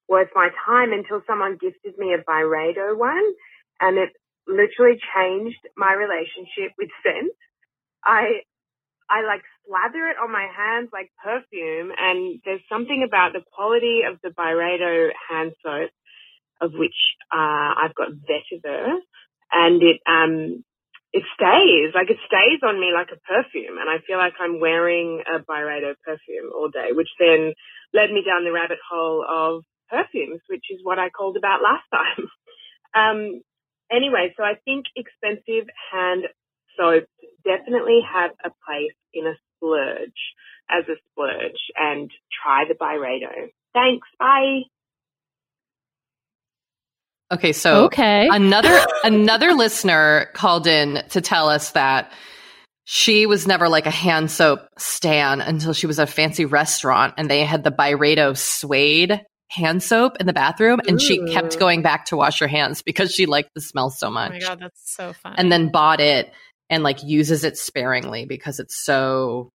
worth 0.09 0.36
my 0.36 0.49
time 0.67 0.91
until 0.91 1.23
someone 1.25 1.55
gifted 1.62 1.97
me 1.97 2.12
a 2.12 2.19
Byredo 2.29 2.97
one, 2.97 3.23
and 3.79 3.97
it 3.97 4.12
literally 4.45 4.99
changed 5.15 5.63
my 5.77 5.93
relationship 5.93 6.75
with 6.77 6.89
scent. 7.07 7.31
I 8.03 8.43
I 9.07 9.23
like 9.23 9.47
slather 9.63 10.12
it 10.12 10.19
on 10.19 10.29
my 10.29 10.47
hands 10.51 10.89
like 10.91 11.07
perfume, 11.23 11.88
and 11.97 12.41
there's 12.43 12.67
something 12.67 13.05
about 13.07 13.31
the 13.31 13.47
quality 13.55 14.01
of 14.03 14.19
the 14.19 14.36
Byredo 14.36 15.12
hand 15.31 15.53
soap 15.63 15.91
of 16.63 16.71
which 16.73 16.95
uh, 17.32 17.76
I've 17.84 17.95
got 17.95 18.10
vetiver, 18.15 18.97
and 19.52 19.84
it 19.84 19.99
um 20.08 20.63
it 21.12 21.23
stays 21.36 21.93
like 21.93 22.10
it 22.10 22.17
stays 22.26 22.62
on 22.63 22.80
me 22.80 22.91
like 22.93 23.10
a 23.12 23.19
perfume, 23.21 23.78
and 23.78 23.89
I 23.89 23.99
feel 24.08 24.17
like 24.17 24.34
I'm 24.39 24.60
wearing 24.60 25.21
a 25.28 25.39
Byredo 25.39 25.93
perfume 26.04 26.52
all 26.56 26.69
day, 26.69 26.89
which 26.91 27.10
then 27.19 27.54
led 27.93 28.12
me 28.12 28.23
down 28.26 28.45
the 28.45 28.52
rabbit 28.52 28.80
hole 28.89 29.23
of 29.28 29.63
perfumes, 29.89 30.41
which 30.47 30.65
is 30.71 30.80
what 30.82 30.97
I 30.97 31.10
called 31.10 31.38
about 31.38 31.62
last 31.62 31.86
time. 31.91 32.28
um, 32.95 33.41
anyway, 33.91 34.34
so 34.36 34.43
I 34.43 34.56
think 34.65 34.86
expensive 34.95 35.69
hand 35.91 36.23
soaps 36.78 37.12
definitely 37.45 37.99
have 38.02 38.32
a 38.43 38.49
place 38.65 38.97
in 39.13 39.28
a 39.28 39.36
splurge 39.58 40.17
as 40.69 40.86
a 40.88 40.95
splurge, 41.12 41.60
and 41.78 42.10
try 42.41 42.63
the 42.67 42.73
Byredo. 42.73 43.52
Thanks. 43.73 44.08
Bye. 44.17 44.62
Okay. 47.34 47.54
So 47.54 47.86
okay. 47.86 48.28
another 48.32 48.86
another 49.04 49.54
listener 49.54 50.30
called 50.34 50.67
in 50.67 51.04
to 51.10 51.22
tell 51.22 51.50
us 51.50 51.72
that 51.72 52.12
she 52.86 53.26
was 53.26 53.48
never 53.48 53.69
like 53.69 53.86
a 53.86 53.91
hand 53.91 54.30
soap 54.30 54.60
stan 54.78 55.41
until 55.41 55.74
she 55.74 55.88
was 55.88 56.00
at 56.00 56.10
a 56.10 56.12
fancy 56.12 56.46
restaurant 56.46 57.13
and 57.17 57.30
they 57.30 57.43
had 57.46 57.63
the 57.63 57.72
Byredo 57.72 58.38
suede 58.38 59.22
hand 59.50 59.84
soap 59.84 60.17
in 60.19 60.26
the 60.26 60.34
bathroom 60.34 60.82
and 60.88 61.02
she 61.02 61.24
kept 61.28 61.60
going 61.60 61.82
back 61.82 62.06
to 62.06 62.17
wash 62.17 62.39
her 62.39 62.48
hands 62.48 62.82
because 62.82 63.13
she 63.13 63.26
liked 63.26 63.50
the 63.54 63.62
smell 63.62 63.89
so 63.89 64.10
much. 64.10 64.32
oh 64.32 64.34
my 64.34 64.39
god, 64.39 64.60
that's 64.60 64.96
so 64.96 65.13
fun. 65.13 65.36
and 65.38 65.52
then 65.52 65.69
bought 65.69 66.02
it 66.02 66.34
and 66.69 66.84
like 66.84 67.04
uses 67.04 67.43
it 67.43 67.58
sparingly 67.58 68.26
because 68.26 68.60
it's 68.60 68.84
so 68.84 69.52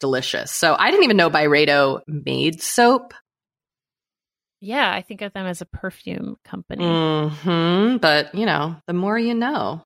delicious. 0.00 0.50
So 0.50 0.76
I 0.78 0.90
didn't 0.90 1.04
even 1.04 1.16
know 1.16 1.30
Byredo 1.30 2.00
made 2.06 2.62
soap. 2.62 3.14
Yeah, 4.64 4.90
I 4.92 5.02
think 5.02 5.20
of 5.20 5.32
them 5.34 5.46
as 5.46 5.60
a 5.60 5.66
perfume 5.66 6.36
company. 6.44 6.84
hmm 6.86 7.96
But 7.98 8.34
you 8.34 8.46
know, 8.46 8.76
the 8.86 8.94
more 8.94 9.18
you 9.18 9.34
know. 9.34 9.82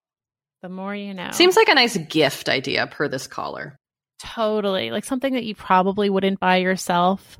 The 0.62 0.68
more 0.68 0.94
you 0.94 1.14
know. 1.14 1.30
Seems 1.32 1.56
like 1.56 1.68
a 1.68 1.74
nice 1.74 1.96
gift 1.96 2.48
idea 2.48 2.86
per 2.86 3.08
this 3.08 3.26
caller. 3.26 3.76
totally 4.20 4.90
like 4.90 5.04
something 5.04 5.34
that 5.34 5.44
you 5.44 5.54
probably 5.54 6.10
wouldn't 6.10 6.40
buy 6.40 6.56
yourself, 6.56 7.38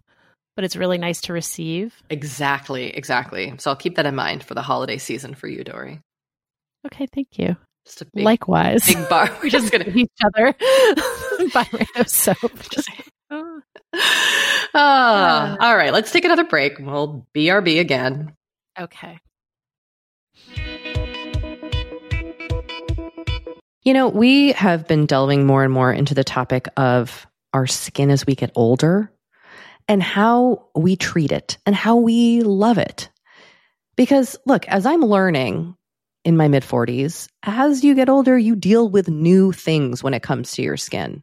but 0.56 0.64
it's 0.64 0.76
really 0.76 0.98
nice 0.98 1.20
to 1.22 1.32
receive. 1.32 1.94
Exactly, 2.10 2.90
exactly. 2.96 3.54
So 3.58 3.70
I'll 3.70 3.76
keep 3.76 3.96
that 3.96 4.06
in 4.06 4.14
mind 4.16 4.42
for 4.44 4.54
the 4.54 4.62
holiday 4.62 4.98
season 4.98 5.34
for 5.34 5.46
you, 5.48 5.62
Doree. 5.64 6.00
Okay, 6.86 7.06
thank 7.14 7.38
you. 7.38 7.56
Just 7.86 8.02
a 8.02 8.06
big, 8.14 8.24
Likewise. 8.24 8.86
big 8.86 9.08
bar. 9.08 9.30
We're 9.42 9.48
just 9.50 9.70
gonna. 9.72 9.84
give 9.84 9.96
each 9.96 10.10
other 10.24 10.52
Byredo 11.54 12.08
soap. 12.08 12.52
Just, 12.70 12.88
Ah, 14.74 15.56
all 15.60 15.76
right, 15.76 15.92
let's 15.92 16.12
take 16.12 16.24
another 16.26 16.44
break. 16.44 16.78
We'll 16.78 17.26
BRB 17.34 17.80
again. 17.80 18.34
okay. 18.78 19.18
You 23.84 23.94
know, 23.94 24.08
we 24.08 24.52
have 24.52 24.86
been 24.86 25.06
delving 25.06 25.46
more 25.46 25.64
and 25.64 25.72
more 25.72 25.92
into 25.92 26.14
the 26.14 26.22
topic 26.22 26.68
of 26.76 27.26
our 27.54 27.66
skin 27.66 28.10
as 28.10 28.26
we 28.26 28.34
get 28.34 28.52
older 28.54 29.10
and 29.88 30.02
how 30.02 30.66
we 30.76 30.94
treat 30.96 31.32
it 31.32 31.56
and 31.64 31.74
how 31.74 31.96
we 31.96 32.42
love 32.42 32.76
it. 32.76 33.08
Because 33.96 34.36
look, 34.44 34.68
as 34.68 34.84
I'm 34.84 35.00
learning 35.00 35.74
in 36.24 36.36
my 36.36 36.48
mid 36.48 36.62
40s, 36.62 37.28
as 37.42 37.82
you 37.82 37.94
get 37.94 38.10
older, 38.10 38.36
you 38.38 38.54
deal 38.54 38.88
with 38.88 39.08
new 39.08 39.52
things 39.52 40.02
when 40.02 40.12
it 40.12 40.22
comes 40.22 40.52
to 40.52 40.62
your 40.62 40.76
skin. 40.76 41.22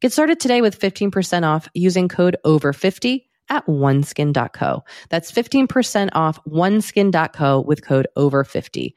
Get 0.00 0.12
started 0.14 0.40
today 0.40 0.62
with 0.62 0.80
15% 0.80 1.46
off 1.46 1.68
using 1.74 2.08
code 2.08 2.36
OVER50 2.46 3.26
at 3.50 3.66
oneskin.co. 3.66 4.82
That's 5.10 5.30
15% 5.30 6.08
off 6.14 6.42
oneskin.co 6.46 7.60
with 7.60 7.84
code 7.84 8.06
OVER50. 8.16 8.94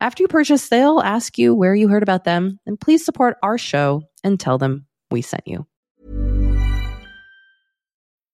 After 0.00 0.22
you 0.22 0.28
purchase, 0.28 0.68
they'll 0.68 1.00
ask 1.00 1.38
you 1.38 1.56
where 1.56 1.74
you 1.74 1.88
heard 1.88 2.04
about 2.04 2.22
them, 2.22 2.60
and 2.66 2.78
please 2.78 3.04
support 3.04 3.36
our 3.42 3.58
show 3.58 4.02
and 4.22 4.38
tell 4.38 4.58
them 4.58 4.86
we 5.10 5.22
sent 5.22 5.42
you. 5.46 5.66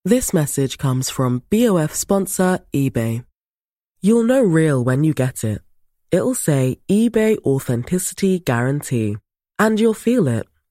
This 0.04 0.34
message 0.34 0.76
comes 0.76 1.08
from 1.08 1.42
BOF 1.50 1.94
sponsor 1.94 2.60
eBay. 2.74 3.24
You'll 4.02 4.24
know 4.24 4.42
real 4.42 4.84
when 4.84 5.04
you 5.04 5.14
get 5.14 5.44
it. 5.44 5.62
It'll 6.10 6.34
say 6.34 6.80
eBay 6.90 7.38
Authenticity 7.44 8.40
Guarantee. 8.40 9.16
And 9.58 9.78
you'll 9.78 9.94
feel 9.94 10.26
it. 10.26 10.46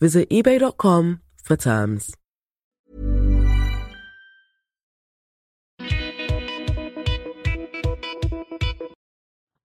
Visit 0.00 0.28
eBay.com 0.30 1.20
for 1.42 1.56
terms. 1.56 2.14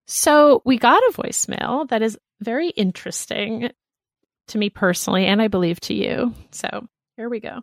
So 0.05 0.61
we 0.65 0.77
got 0.77 1.01
a 1.01 1.13
voicemail 1.13 1.87
that 1.89 2.01
is 2.01 2.17
very 2.41 2.69
interesting 2.69 3.71
to 4.49 4.57
me 4.57 4.69
personally, 4.69 5.25
and 5.25 5.41
I 5.41 5.47
believe 5.47 5.79
to 5.81 5.93
you. 5.93 6.33
So 6.51 6.87
here 7.17 7.29
we 7.29 7.39
go. 7.39 7.61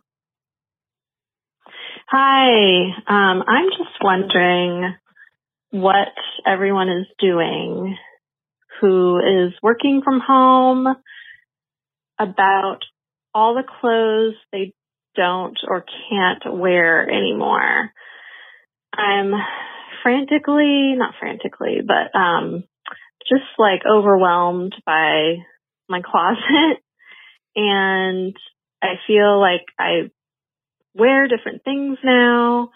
Hi, 2.07 2.81
um, 3.07 3.43
I'm 3.47 3.69
just 3.69 3.95
wondering 4.01 4.95
what 5.71 6.07
everyone 6.45 6.89
is 6.89 7.05
doing 7.19 7.95
who 8.81 9.19
is 9.19 9.53
working 9.61 10.01
from 10.03 10.19
home 10.19 10.87
about 12.19 12.79
all 13.33 13.55
the 13.55 13.63
clothes 13.79 14.35
they 14.51 14.73
don't 15.15 15.57
or 15.67 15.85
can't 16.09 16.59
wear 16.59 17.09
anymore. 17.09 17.91
I'm 18.93 19.31
frantically, 20.03 20.95
not 20.95 21.15
frantically, 21.19 21.77
but 21.85 22.17
um, 22.17 22.63
just 23.29 23.45
like 23.57 23.81
overwhelmed 23.89 24.75
by 24.85 25.35
my 25.87 26.01
closet. 26.05 26.81
And 27.55 28.35
I 28.81 28.95
feel 29.07 29.39
like 29.39 29.65
I 29.77 30.09
wear 30.95 31.27
different 31.27 31.63
things 31.63 31.97
now. 32.03 32.69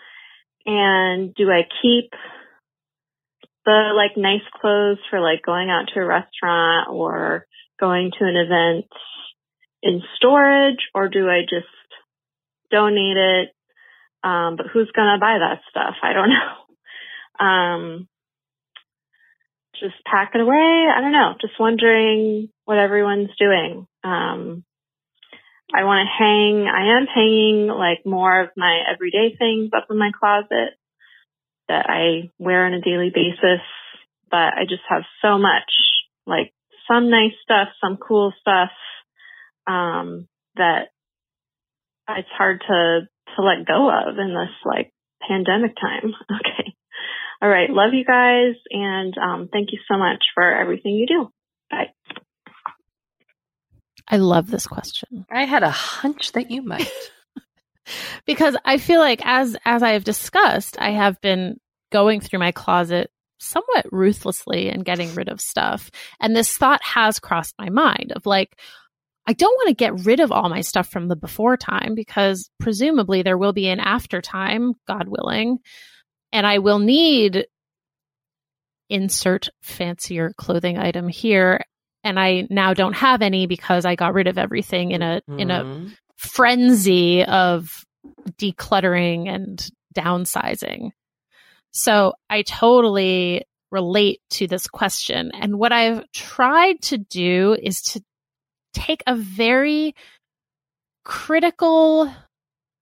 And 0.65 1.35
do 1.35 1.49
I 1.49 1.63
keep 1.81 2.11
the 3.65 3.91
like 3.95 4.17
nice 4.17 4.45
clothes 4.59 4.99
for 5.09 5.19
like 5.19 5.41
going 5.45 5.69
out 5.69 5.89
to 5.93 5.99
a 5.99 6.05
restaurant 6.05 6.89
or 6.89 7.45
going 7.79 8.11
to 8.17 8.25
an 8.25 8.35
event 8.35 8.85
in 9.83 10.01
storage 10.15 10.79
or 10.95 11.09
do 11.09 11.29
I 11.29 11.41
just 11.41 11.67
donate 12.71 13.17
it? 13.17 13.49
Um, 14.23 14.55
but 14.55 14.67
who's 14.73 14.89
going 14.95 15.13
to 15.13 15.19
buy 15.19 15.37
that 15.39 15.59
stuff? 15.69 15.95
I 16.01 16.13
don't 16.13 16.29
know. 17.39 17.45
Um, 17.45 18.07
just 19.79 19.95
pack 20.05 20.31
it 20.33 20.41
away. 20.41 20.87
I 20.95 21.01
don't 21.01 21.11
know. 21.11 21.33
Just 21.41 21.59
wondering 21.59 22.49
what 22.65 22.77
everyone's 22.77 23.35
doing. 23.37 23.85
Um, 24.03 24.63
I 25.75 25.83
want 25.83 26.07
to 26.07 26.23
hang, 26.23 26.67
I 26.67 26.97
am 26.97 27.07
hanging 27.07 27.67
like 27.67 28.05
more 28.05 28.41
of 28.41 28.49
my 28.55 28.81
everyday 28.93 29.35
things 29.37 29.71
up 29.75 29.87
in 29.89 29.97
my 29.97 30.11
closet 30.17 30.77
that 31.67 31.89
I 31.89 32.29
wear 32.37 32.65
on 32.65 32.73
a 32.73 32.81
daily 32.81 33.11
basis, 33.13 33.61
but 34.29 34.53
I 34.53 34.65
just 34.69 34.83
have 34.87 35.03
so 35.21 35.37
much 35.37 35.71
like 36.27 36.53
some 36.87 37.09
nice 37.09 37.33
stuff, 37.41 37.69
some 37.81 37.97
cool 37.97 38.33
stuff, 38.39 38.69
um, 39.67 40.27
that 40.55 40.89
it's 42.09 42.29
hard 42.37 42.61
to, 42.67 43.01
to 43.35 43.41
let 43.41 43.65
go 43.65 43.89
of 43.89 44.17
in 44.17 44.29
this 44.29 44.53
like 44.65 44.91
pandemic 45.27 45.75
time. 45.75 46.13
Okay. 46.31 46.73
All 47.41 47.49
right. 47.49 47.69
Love 47.69 47.93
you 47.93 48.05
guys. 48.05 48.55
And 48.69 49.13
um, 49.17 49.49
thank 49.51 49.73
you 49.73 49.79
so 49.91 49.97
much 49.97 50.23
for 50.33 50.43
everything 50.43 50.93
you 50.93 51.05
do. 51.05 51.29
Bye. 51.69 51.91
I 54.07 54.17
love 54.17 54.49
this 54.49 54.65
question. 54.65 55.25
I 55.29 55.43
had 55.43 55.61
a 55.61 55.69
hunch 55.69 56.31
that 56.33 56.51
you 56.51 56.61
might. 56.61 56.89
because 58.25 58.55
I 58.63 58.77
feel 58.77 58.99
like 58.99 59.21
as 59.25 59.57
as 59.65 59.83
I 59.83 59.91
have 59.91 60.05
discussed, 60.05 60.77
I 60.79 60.91
have 60.91 61.19
been 61.19 61.59
going 61.91 62.21
through 62.21 62.39
my 62.39 62.51
closet 62.51 63.11
somewhat 63.39 63.91
ruthlessly 63.91 64.69
and 64.69 64.85
getting 64.85 65.13
rid 65.13 65.29
of 65.29 65.41
stuff. 65.41 65.91
And 66.19 66.35
this 66.35 66.55
thought 66.55 66.81
has 66.83 67.19
crossed 67.19 67.55
my 67.59 67.69
mind 67.69 68.13
of 68.15 68.25
like 68.25 68.57
I 69.25 69.33
don't 69.33 69.55
want 69.55 69.69
to 69.69 69.73
get 69.75 70.05
rid 70.05 70.19
of 70.19 70.31
all 70.31 70.49
my 70.49 70.61
stuff 70.61 70.87
from 70.87 71.07
the 71.07 71.15
before 71.15 71.55
time 71.55 71.95
because 71.95 72.49
presumably 72.59 73.21
there 73.21 73.37
will 73.37 73.53
be 73.53 73.69
an 73.69 73.79
after 73.79 74.21
time, 74.21 74.73
God 74.87 75.07
willing 75.07 75.59
and 76.33 76.45
I 76.45 76.57
will 76.57 76.79
need 76.79 77.45
insert 78.89 79.47
fancier 79.61 80.33
clothing 80.35 80.77
item 80.77 81.07
here 81.07 81.61
and 82.03 82.19
I 82.19 82.47
now 82.49 82.73
don't 82.73 82.95
have 82.95 83.21
any 83.21 83.47
because 83.47 83.85
I 83.85 83.95
got 83.95 84.13
rid 84.13 84.27
of 84.27 84.37
everything 84.37 84.91
in 84.91 85.01
a 85.01 85.21
mm-hmm. 85.21 85.39
in 85.39 85.51
a 85.51 85.63
mm-hmm. 85.63 85.87
frenzy 86.17 87.23
of 87.23 87.85
decluttering 88.37 89.29
and 89.33 89.65
downsizing. 89.95 90.89
So 91.71 92.13
I 92.29 92.41
totally 92.41 93.45
relate 93.71 94.19
to 94.31 94.47
this 94.47 94.67
question. 94.67 95.31
And 95.33 95.57
what 95.57 95.71
I've 95.71 96.03
tried 96.11 96.81
to 96.83 96.97
do 96.97 97.57
is 97.59 97.81
to 97.81 98.03
take 98.73 99.03
a 99.07 99.15
very 99.15 99.95
critical 101.03 102.13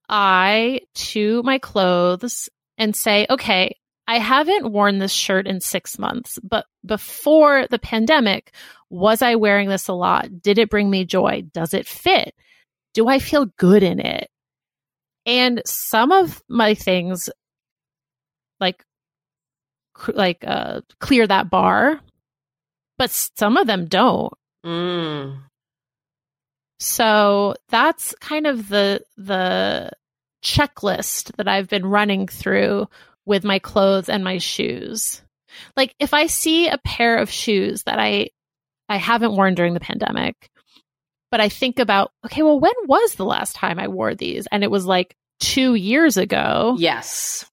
eye 0.10 0.82
to 0.94 1.42
my 1.44 1.58
clothes 1.58 2.50
and 2.78 2.96
say, 2.96 3.26
okay, 3.30 3.76
I 4.08 4.20
haven't 4.20 4.72
worn 4.72 5.00
this 5.00 5.12
shirt 5.12 5.48
in 5.48 5.62
six 5.62 5.98
months, 5.98 6.38
but 6.44 6.66
before 6.86 7.68
the 7.70 7.80
pandemic, 7.80 8.54
was 8.90 9.22
I 9.22 9.36
wearing 9.36 9.70
this 9.70 9.88
a 9.88 9.94
lot? 9.94 10.42
Did 10.42 10.58
it 10.58 10.70
bring 10.70 10.90
me 10.90 11.06
joy? 11.06 11.44
Does 11.54 11.74
it 11.74 11.88
fit? 11.88 12.36
Do 12.94 13.08
I 13.08 13.20
feel 13.20 13.46
good 13.58 13.84
in 13.84 14.00
it? 14.00 14.30
And 15.26 15.62
some 15.66 16.12
of 16.12 16.44
my 16.50 16.74
things, 16.74 17.30
like, 18.60 18.84
like, 20.14 20.44
uh, 20.46 20.82
clear 21.00 21.26
that 21.28 21.50
bar, 21.50 22.02
but 22.98 23.12
some 23.12 23.56
of 23.56 23.68
them 23.68 23.86
don't. 23.86 24.34
Mm. 24.66 25.40
So 26.82 27.56
that's 27.70 28.14
kind 28.20 28.46
of 28.46 28.68
the, 28.68 29.02
the, 29.18 29.92
checklist 30.44 31.36
that 31.38 31.48
I've 31.48 31.70
been 31.70 31.86
running 31.86 32.28
through 32.28 32.88
with 33.26 33.44
my 33.44 33.60
clothes 33.60 34.10
and 34.10 34.24
my 34.24 34.40
shoes. 34.40 35.22
Like 35.78 35.94
if 36.00 36.14
I 36.14 36.28
see 36.28 36.68
a 36.68 36.80
pair 36.80 37.18
of 37.18 37.30
shoes 37.30 37.84
that 37.84 38.00
I 38.00 38.30
I 38.90 38.98
haven't 38.98 39.36
worn 39.36 39.56
during 39.56 39.74
the 39.74 39.80
pandemic, 39.80 40.50
but 41.30 41.40
I 41.40 41.48
think 41.48 41.80
about, 41.80 42.12
okay, 42.26 42.42
well 42.42 42.60
when 42.60 42.74
was 42.88 43.16
the 43.16 43.26
last 43.26 43.56
time 43.56 43.80
I 43.80 43.88
wore 43.88 44.16
these? 44.16 44.48
And 44.52 44.64
it 44.64 44.72
was 44.72 44.86
like 44.86 45.16
2 45.42 45.76
years 45.76 46.18
ago. 46.18 46.76
Yes. 46.80 47.46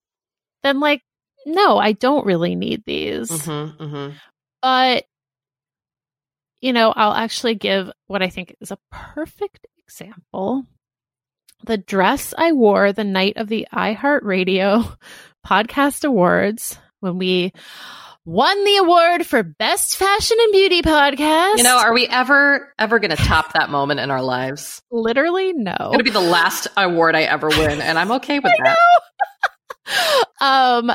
Then 0.63 0.79
like 0.79 1.01
no, 1.45 1.77
I 1.77 1.91
don't 1.91 2.25
really 2.25 2.55
need 2.55 2.83
these. 2.85 3.29
Mm-hmm, 3.29 3.83
mm-hmm. 3.83 4.15
But 4.61 5.05
you 6.61 6.73
know, 6.73 6.91
I'll 6.95 7.13
actually 7.13 7.55
give 7.55 7.91
what 8.07 8.21
I 8.21 8.29
think 8.29 8.55
is 8.61 8.71
a 8.71 8.77
perfect 8.91 9.65
example 9.77 10.65
the 11.65 11.77
dress 11.77 12.33
I 12.37 12.53
wore 12.53 12.93
the 12.93 13.03
night 13.03 13.37
of 13.37 13.47
the 13.47 13.67
iHeartRadio 13.73 14.95
podcast 15.45 16.05
awards 16.05 16.77
when 16.99 17.17
we 17.17 17.53
won 18.25 18.63
the 18.63 18.77
award 18.77 19.25
for 19.25 19.43
best 19.43 19.97
fashion 19.97 20.37
and 20.39 20.51
beauty 20.51 20.81
podcast. 20.81 21.57
You 21.57 21.63
know, 21.63 21.77
are 21.77 21.93
we 21.93 22.07
ever 22.07 22.73
ever 22.77 22.99
going 22.99 23.11
to 23.11 23.17
top 23.17 23.53
that 23.53 23.69
moment 23.69 23.99
in 23.99 24.11
our 24.11 24.21
lives? 24.21 24.81
Literally, 24.91 25.53
no. 25.53 25.71
It's 25.71 25.79
going 25.79 25.97
to 25.99 26.03
be 26.03 26.11
the 26.11 26.19
last 26.19 26.67
award 26.77 27.15
I 27.15 27.23
ever 27.23 27.49
win, 27.49 27.81
and 27.81 27.97
I'm 27.97 28.11
okay 28.13 28.39
with 28.39 28.53
that. 28.63 28.77
um, 30.41 30.91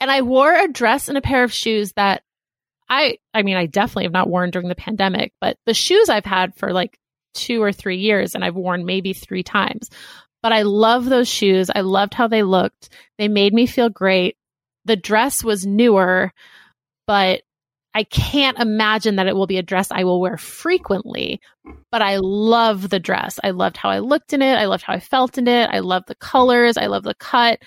and 0.00 0.10
I 0.10 0.22
wore 0.22 0.52
a 0.52 0.68
dress 0.68 1.08
and 1.08 1.16
a 1.16 1.22
pair 1.22 1.44
of 1.44 1.52
shoes 1.52 1.92
that 1.92 2.22
I, 2.88 3.18
I 3.32 3.42
mean, 3.42 3.56
I 3.56 3.66
definitely 3.66 4.04
have 4.04 4.12
not 4.12 4.28
worn 4.28 4.50
during 4.50 4.68
the 4.68 4.74
pandemic, 4.74 5.32
but 5.40 5.56
the 5.66 5.74
shoes 5.74 6.08
I've 6.08 6.24
had 6.24 6.54
for 6.54 6.72
like 6.72 6.98
two 7.34 7.62
or 7.62 7.72
three 7.72 7.98
years 7.98 8.34
and 8.34 8.44
I've 8.44 8.54
worn 8.54 8.84
maybe 8.84 9.12
three 9.12 9.42
times. 9.42 9.90
But 10.42 10.52
I 10.52 10.62
love 10.62 11.06
those 11.06 11.28
shoes. 11.28 11.70
I 11.74 11.80
loved 11.80 12.14
how 12.14 12.28
they 12.28 12.42
looked. 12.42 12.90
They 13.18 13.28
made 13.28 13.54
me 13.54 13.66
feel 13.66 13.88
great. 13.88 14.36
The 14.84 14.96
dress 14.96 15.42
was 15.42 15.66
newer, 15.66 16.32
but 17.06 17.42
I 17.94 18.02
can't 18.02 18.58
imagine 18.58 19.16
that 19.16 19.28
it 19.28 19.36
will 19.36 19.46
be 19.46 19.56
a 19.56 19.62
dress 19.62 19.88
I 19.90 20.04
will 20.04 20.20
wear 20.20 20.36
frequently, 20.36 21.40
but 21.92 22.02
I 22.02 22.18
love 22.20 22.90
the 22.90 22.98
dress. 22.98 23.38
I 23.42 23.50
loved 23.50 23.76
how 23.76 23.88
I 23.88 24.00
looked 24.00 24.32
in 24.32 24.42
it. 24.42 24.54
I 24.54 24.66
loved 24.66 24.82
how 24.82 24.92
I 24.92 25.00
felt 25.00 25.38
in 25.38 25.46
it. 25.46 25.70
I 25.70 25.78
love 25.78 26.02
the 26.06 26.16
colors. 26.16 26.76
I 26.76 26.86
love 26.86 27.04
the 27.04 27.14
cut. 27.14 27.62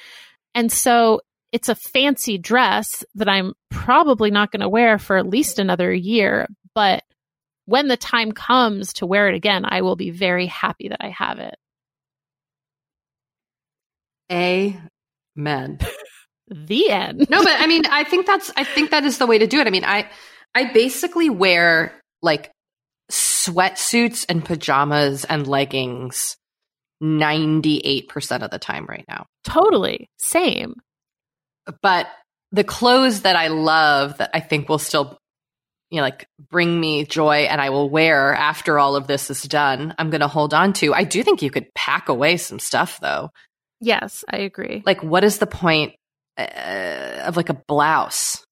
And 0.54 0.72
so 0.72 1.22
it's 1.52 1.70
a 1.70 1.76
fancy 1.76 2.38
dress 2.38 3.04
that 3.16 3.30
I'm 3.30 3.54
probably 3.70 4.32
not 4.32 4.52
going 4.52 4.62
to 4.62 4.70
wear 4.70 4.98
for 5.00 5.18
at 5.18 5.28
least 5.28 5.60
another 5.60 5.94
year. 5.94 6.48
But 6.76 7.04
when 7.66 7.88
the 7.88 7.98
time 7.98 8.32
comes 8.32 8.94
to 8.94 9.06
wear 9.06 9.28
it 9.30 9.36
again, 9.36 9.64
I 9.66 9.82
will 9.82 9.96
be 9.96 10.12
very 10.12 10.46
happy 10.48 10.90
that 10.90 11.04
I 11.04 11.10
have 11.10 11.40
it. 11.40 11.56
Amen. 14.32 15.80
the 16.48 16.90
end. 16.90 17.28
no, 17.30 17.44
but 17.44 17.56
I 17.60 17.68
mean, 17.68 17.86
I 17.86 18.04
think 18.04 18.26
that's 18.26 18.52
I 18.56 18.64
think 18.64 18.92
that 18.92 19.06
is 19.06 19.18
the 19.18 19.28
way 19.28 19.38
to 19.38 19.48
do 19.48 19.60
it. 19.60 19.68
I 19.68 19.70
mean, 19.70 19.86
I 19.86 20.10
I 20.54 20.72
basically 20.74 21.30
wear 21.30 22.02
like 22.22 22.52
sweatsuits 23.12 24.26
and 24.28 24.44
pajamas 24.44 25.24
and 25.24 25.48
leggings 25.48 26.36
98% 27.02 28.44
of 28.44 28.52
the 28.52 28.60
time 28.60 28.86
right 28.86 29.06
now. 29.08 29.28
Totally. 29.44 30.10
Same. 30.18 30.76
But 31.82 32.08
the 32.52 32.64
clothes 32.64 33.22
that 33.22 33.36
I 33.36 33.48
love 33.48 34.18
that 34.20 34.32
I 34.34 34.40
think 34.40 34.70
will 34.70 34.80
still 34.80 35.18
you 35.92 35.98
know 35.98 36.04
like 36.04 36.28
bring 36.52 36.80
me 36.80 37.06
joy 37.06 37.48
and 37.50 37.62
I 37.62 37.70
will 37.72 37.90
wear 37.90 38.34
after 38.34 38.80
all 38.80 38.96
of 38.96 39.08
this 39.08 39.30
is 39.30 39.44
done, 39.44 39.96
I'm 39.98 40.10
going 40.10 40.22
to 40.22 40.28
hold 40.28 40.54
on 40.54 40.74
to. 40.74 40.94
I 40.94 41.04
do 41.06 41.24
think 41.24 41.42
you 41.42 41.52
could 41.52 41.74
pack 41.76 42.10
away 42.10 42.38
some 42.38 42.60
stuff 42.60 43.00
though. 43.02 43.32
Yes, 43.82 44.26
I 44.32 44.38
agree. 44.40 44.84
Like 44.86 45.04
what 45.04 45.24
is 45.24 45.40
the 45.40 45.48
point 45.48 45.94
uh, 46.38 47.24
of 47.26 47.38
like 47.38 47.50
a 47.50 47.54
blouse? 47.68 48.44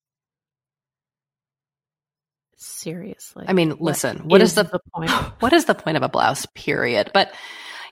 Seriously. 2.58 3.44
I 3.48 3.52
mean, 3.52 3.76
listen, 3.80 4.28
what 4.28 4.40
is, 4.42 4.50
is 4.50 4.54
the, 4.56 4.64
the 4.64 4.80
point? 4.94 5.10
what 5.40 5.52
is 5.52 5.66
the 5.66 5.74
point 5.74 5.96
of 5.96 6.02
a 6.02 6.08
blouse 6.08 6.46
period? 6.54 7.10
But 7.14 7.32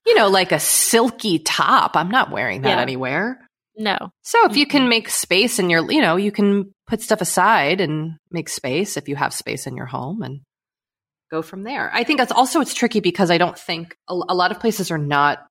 you 0.07 0.15
know, 0.15 0.29
like 0.29 0.53
a 0.53 0.61
silky 0.61 1.39
top, 1.39 1.97
I'm 1.97 2.11
not 2.11 2.31
wearing 2.31 2.63
that 2.63 2.77
Yeah. 2.77 2.83
anywhere. 2.83 3.41
No. 3.77 3.97
So 4.23 4.45
if 4.49 4.57
you 4.57 4.67
can 4.67 4.89
make 4.89 5.09
space 5.09 5.59
in 5.59 5.69
your, 5.71 5.91
you 5.91 6.01
know, 6.01 6.17
you 6.17 6.31
can 6.31 6.73
put 6.87 7.01
stuff 7.03 7.21
aside 7.21 7.81
and 7.81 8.13
make 8.31 8.49
space 8.49 8.97
if 8.97 9.09
you 9.09 9.17
have 9.17 9.35
space 9.35 9.67
in 9.67 9.77
your 9.77 9.87
home 9.87 10.23
and 10.23 10.41
go 11.31 11.43
from 11.43 11.65
there. 11.65 11.91
I 11.93 12.05
think 12.05 12.19
that's 12.19 12.31
also 12.33 12.61
it's 12.61 12.75
tricky 12.75 13.01
because 13.01 13.31
I 13.31 13.39
don't 13.39 13.59
think 13.59 13.97
a, 14.09 14.15
a 14.15 14.35
lot 14.35 14.53
of 14.53 14.61
places 14.61 14.91
are 14.91 14.99
not 14.99 15.45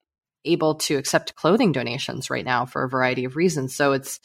able 0.46 0.76
to 0.76 0.96
accept 0.96 1.36
clothing 1.36 1.72
donations 1.72 2.30
right 2.30 2.46
now 2.46 2.66
for 2.66 2.84
a 2.84 2.90
variety 2.90 3.26
of 3.26 3.36
reasons. 3.36 3.76
So 3.76 3.94
it's 3.94 4.20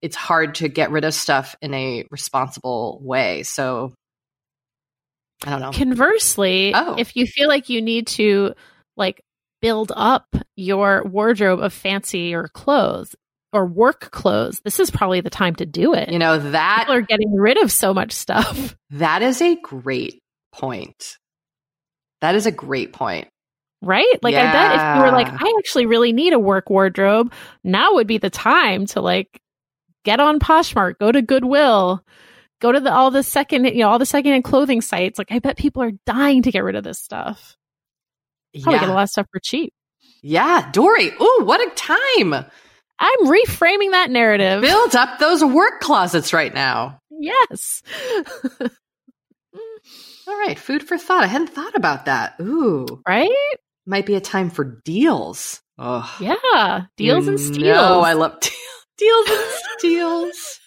it's 0.00 0.16
hard 0.16 0.54
to 0.56 0.68
get 0.68 0.90
rid 0.90 1.04
of 1.04 1.12
stuff 1.12 1.56
in 1.60 1.74
a 1.74 2.04
responsible 2.10 3.00
way. 3.02 3.42
So 3.42 3.92
I 5.44 5.50
don't 5.50 5.60
know. 5.60 5.72
Conversely, 5.72 6.72
Oh. 6.74 6.96
if 6.98 7.14
you 7.16 7.26
feel 7.26 7.48
like 7.48 7.68
you 7.68 7.82
need 7.82 8.06
to 8.08 8.54
like 8.96 9.20
build 9.60 9.92
up 9.94 10.26
your 10.56 11.04
wardrobe 11.04 11.60
of 11.60 11.72
fancier 11.72 12.48
clothes 12.48 13.14
or 13.52 13.66
work 13.66 14.10
clothes, 14.10 14.60
this 14.64 14.80
is 14.80 14.90
probably 14.90 15.20
the 15.20 15.30
time 15.30 15.54
to 15.56 15.66
do 15.66 15.94
it. 15.94 16.10
you 16.10 16.18
know 16.18 16.38
that 16.38 16.80
People 16.80 16.94
are 16.94 17.02
getting 17.02 17.34
rid 17.34 17.62
of 17.62 17.72
so 17.72 17.94
much 17.94 18.12
stuff. 18.12 18.76
that 18.90 19.22
is 19.22 19.40
a 19.40 19.56
great 19.56 20.20
point. 20.52 21.16
That 22.20 22.34
is 22.34 22.46
a 22.46 22.52
great 22.52 22.92
point. 22.92 23.28
Right? 23.80 24.18
Like 24.22 24.34
I 24.34 24.42
bet 24.42 24.74
if 24.74 24.96
you 24.96 25.02
were 25.04 25.16
like, 25.16 25.28
I 25.28 25.54
actually 25.58 25.86
really 25.86 26.12
need 26.12 26.32
a 26.32 26.38
work 26.38 26.68
wardrobe, 26.68 27.32
now 27.62 27.94
would 27.94 28.08
be 28.08 28.18
the 28.18 28.30
time 28.30 28.86
to 28.86 29.00
like 29.00 29.40
get 30.04 30.18
on 30.18 30.40
Poshmark, 30.40 30.98
go 30.98 31.12
to 31.12 31.22
Goodwill, 31.22 32.04
go 32.60 32.72
to 32.72 32.80
the 32.80 32.92
all 32.92 33.12
the 33.12 33.22
second 33.22 33.66
you 33.66 33.78
know, 33.78 33.90
all 33.90 34.00
the 34.00 34.06
second 34.06 34.32
hand 34.32 34.42
clothing 34.42 34.80
sites. 34.80 35.16
Like 35.16 35.30
I 35.30 35.38
bet 35.38 35.56
people 35.56 35.82
are 35.82 35.92
dying 36.06 36.42
to 36.42 36.50
get 36.50 36.64
rid 36.64 36.74
of 36.74 36.82
this 36.82 36.98
stuff. 36.98 37.56
Probably 38.62 38.76
yeah. 38.76 38.80
get 38.80 38.88
a 38.90 38.94
lot 38.94 39.02
of 39.04 39.10
stuff 39.10 39.26
for 39.32 39.40
cheap. 39.40 39.72
Yeah, 40.22 40.70
Doree. 40.72 41.12
Ooh, 41.20 41.40
what 41.44 41.60
a 41.60 41.70
time. 41.74 42.46
I'm 43.00 43.26
reframing 43.26 43.92
that 43.92 44.10
narrative. 44.10 44.62
Build 44.62 44.96
up 44.96 45.18
those 45.18 45.44
work 45.44 45.80
closets 45.80 46.32
right 46.32 46.52
now. 46.52 47.00
Yes. 47.10 47.82
All 50.26 50.38
right, 50.38 50.58
food 50.58 50.82
for 50.82 50.98
thought. 50.98 51.24
I 51.24 51.28
hadn't 51.28 51.50
thought 51.50 51.74
about 51.74 52.06
that. 52.06 52.34
Ooh, 52.40 52.86
right? 53.06 53.30
might 53.88 54.06
be 54.06 54.14
a 54.14 54.20
time 54.20 54.50
for 54.50 54.80
deals. 54.84 55.62
Oh, 55.78 56.14
Yeah. 56.20 56.82
Deals 56.96 57.26
and 57.26 57.38
mm, 57.38 57.40
steals. 57.40 57.62
No, 57.62 58.00
I 58.00 58.12
love 58.12 58.38
deals, 58.40 58.56
deals 58.98 59.30
and 59.30 59.50
steals. 59.78 60.60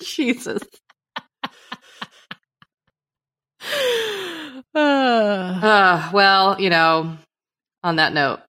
Jesus. 0.02 0.62
Uh, 4.74 6.10
well, 6.12 6.60
you 6.60 6.68
know, 6.70 7.16
on 7.82 7.96
that 7.96 8.12
note, 8.12 8.40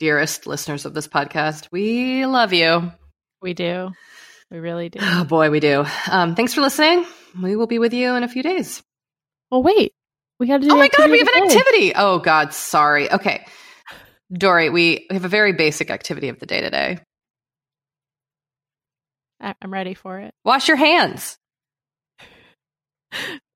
dearest 0.00 0.46
listeners 0.46 0.84
of 0.86 0.94
this 0.94 1.06
podcast, 1.08 1.68
we 1.70 2.26
love 2.26 2.52
you. 2.52 2.90
we 3.42 3.54
do. 3.54 3.90
We 4.50 4.58
really 4.58 4.88
do. 4.88 4.98
Oh 5.02 5.24
boy, 5.28 5.50
we 5.50 5.60
do. 5.60 5.84
Um, 6.10 6.34
thanks 6.34 6.54
for 6.54 6.60
listening. 6.60 7.04
We 7.40 7.56
will 7.56 7.66
be 7.66 7.78
with 7.78 7.92
you 7.92 8.14
in 8.14 8.22
a 8.22 8.28
few 8.28 8.42
days. 8.42 8.82
Well, 9.50 9.62
wait. 9.62 9.92
We 10.40 10.46
got 10.46 10.60
to 10.62 10.68
do 10.68 10.74
Oh 10.74 10.76
my 10.76 10.88
god, 10.88 11.10
we 11.10 11.18
have 11.18 11.28
an 11.28 11.48
day. 11.48 11.54
activity. 11.54 11.92
Oh 11.94 12.18
god, 12.18 12.52
sorry. 12.54 13.10
Okay. 13.12 13.44
Doree, 14.32 14.70
we 14.70 15.06
have 15.10 15.24
a 15.24 15.28
very 15.28 15.52
basic 15.52 15.90
activity 15.90 16.28
of 16.28 16.40
the 16.40 16.46
day 16.46 16.60
today. 16.60 16.98
I'm 19.40 19.72
ready 19.72 19.94
for 19.94 20.18
it. 20.20 20.32
Wash 20.44 20.68
your 20.68 20.76
hands. 20.78 21.36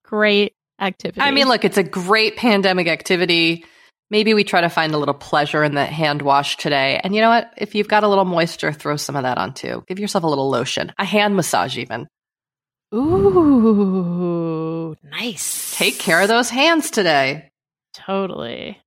Great 0.05 0.53
activity. 0.81 1.21
I 1.21 1.31
mean, 1.31 1.49
look, 1.49 1.65
it's 1.65 1.79
a 1.79 1.83
great 1.83 2.37
pandemic 2.37 2.87
activity. 2.87 3.65
Maybe 4.11 4.33
we 4.33 4.45
try 4.45 4.63
to 4.63 4.71
find 4.71 4.95
a 4.95 4.99
little 4.99 5.15
pleasure 5.15 5.63
in 5.63 5.75
the 5.75 5.85
hand 5.85 6.23
wash 6.23 6.57
today. 6.57 7.01
And 7.03 7.15
you 7.15 7.21
know 7.21 7.29
what? 7.29 7.53
If 7.57 7.75
you've 7.75 7.89
got 7.89 8.05
a 8.05 8.09
little 8.09 8.25
moisture, 8.25 8.73
throw 8.73 8.97
some 8.97 9.17
of 9.17 9.25
that 9.25 9.37
on 9.39 9.53
too. 9.53 9.85
Give 9.87 9.99
yourself 9.99 10.25
a 10.25 10.27
little 10.27 10.49
lotion, 10.49 10.93
a 10.99 11.05
hand 11.05 11.37
massage 11.37 11.77
even. 11.77 12.09
Ooh, 12.95 13.77
nice. 15.03 15.77
Take 15.77 15.99
care 15.99 16.23
of 16.23 16.29
those 16.29 16.49
hands 16.49 16.91
today. 16.91 17.51
Totally. 17.93 18.81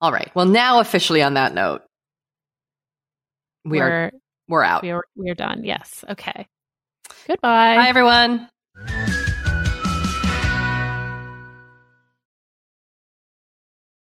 All 0.00 0.12
right. 0.12 0.30
Well, 0.34 0.46
now 0.46 0.80
officially 0.80 1.22
on 1.22 1.34
that 1.34 1.52
note, 1.54 1.82
we 3.64 3.80
are 3.80 4.10
we're, 4.48 4.56
we're 4.56 4.62
out. 4.62 4.82
we 4.82 4.90
are 4.90 5.02
we 5.16 5.30
are 5.30 5.34
done. 5.34 5.64
Yes. 5.64 6.04
Okay. 6.08 6.46
Goodbye. 7.26 7.76
Bye 7.76 7.88
everyone. 7.88 8.48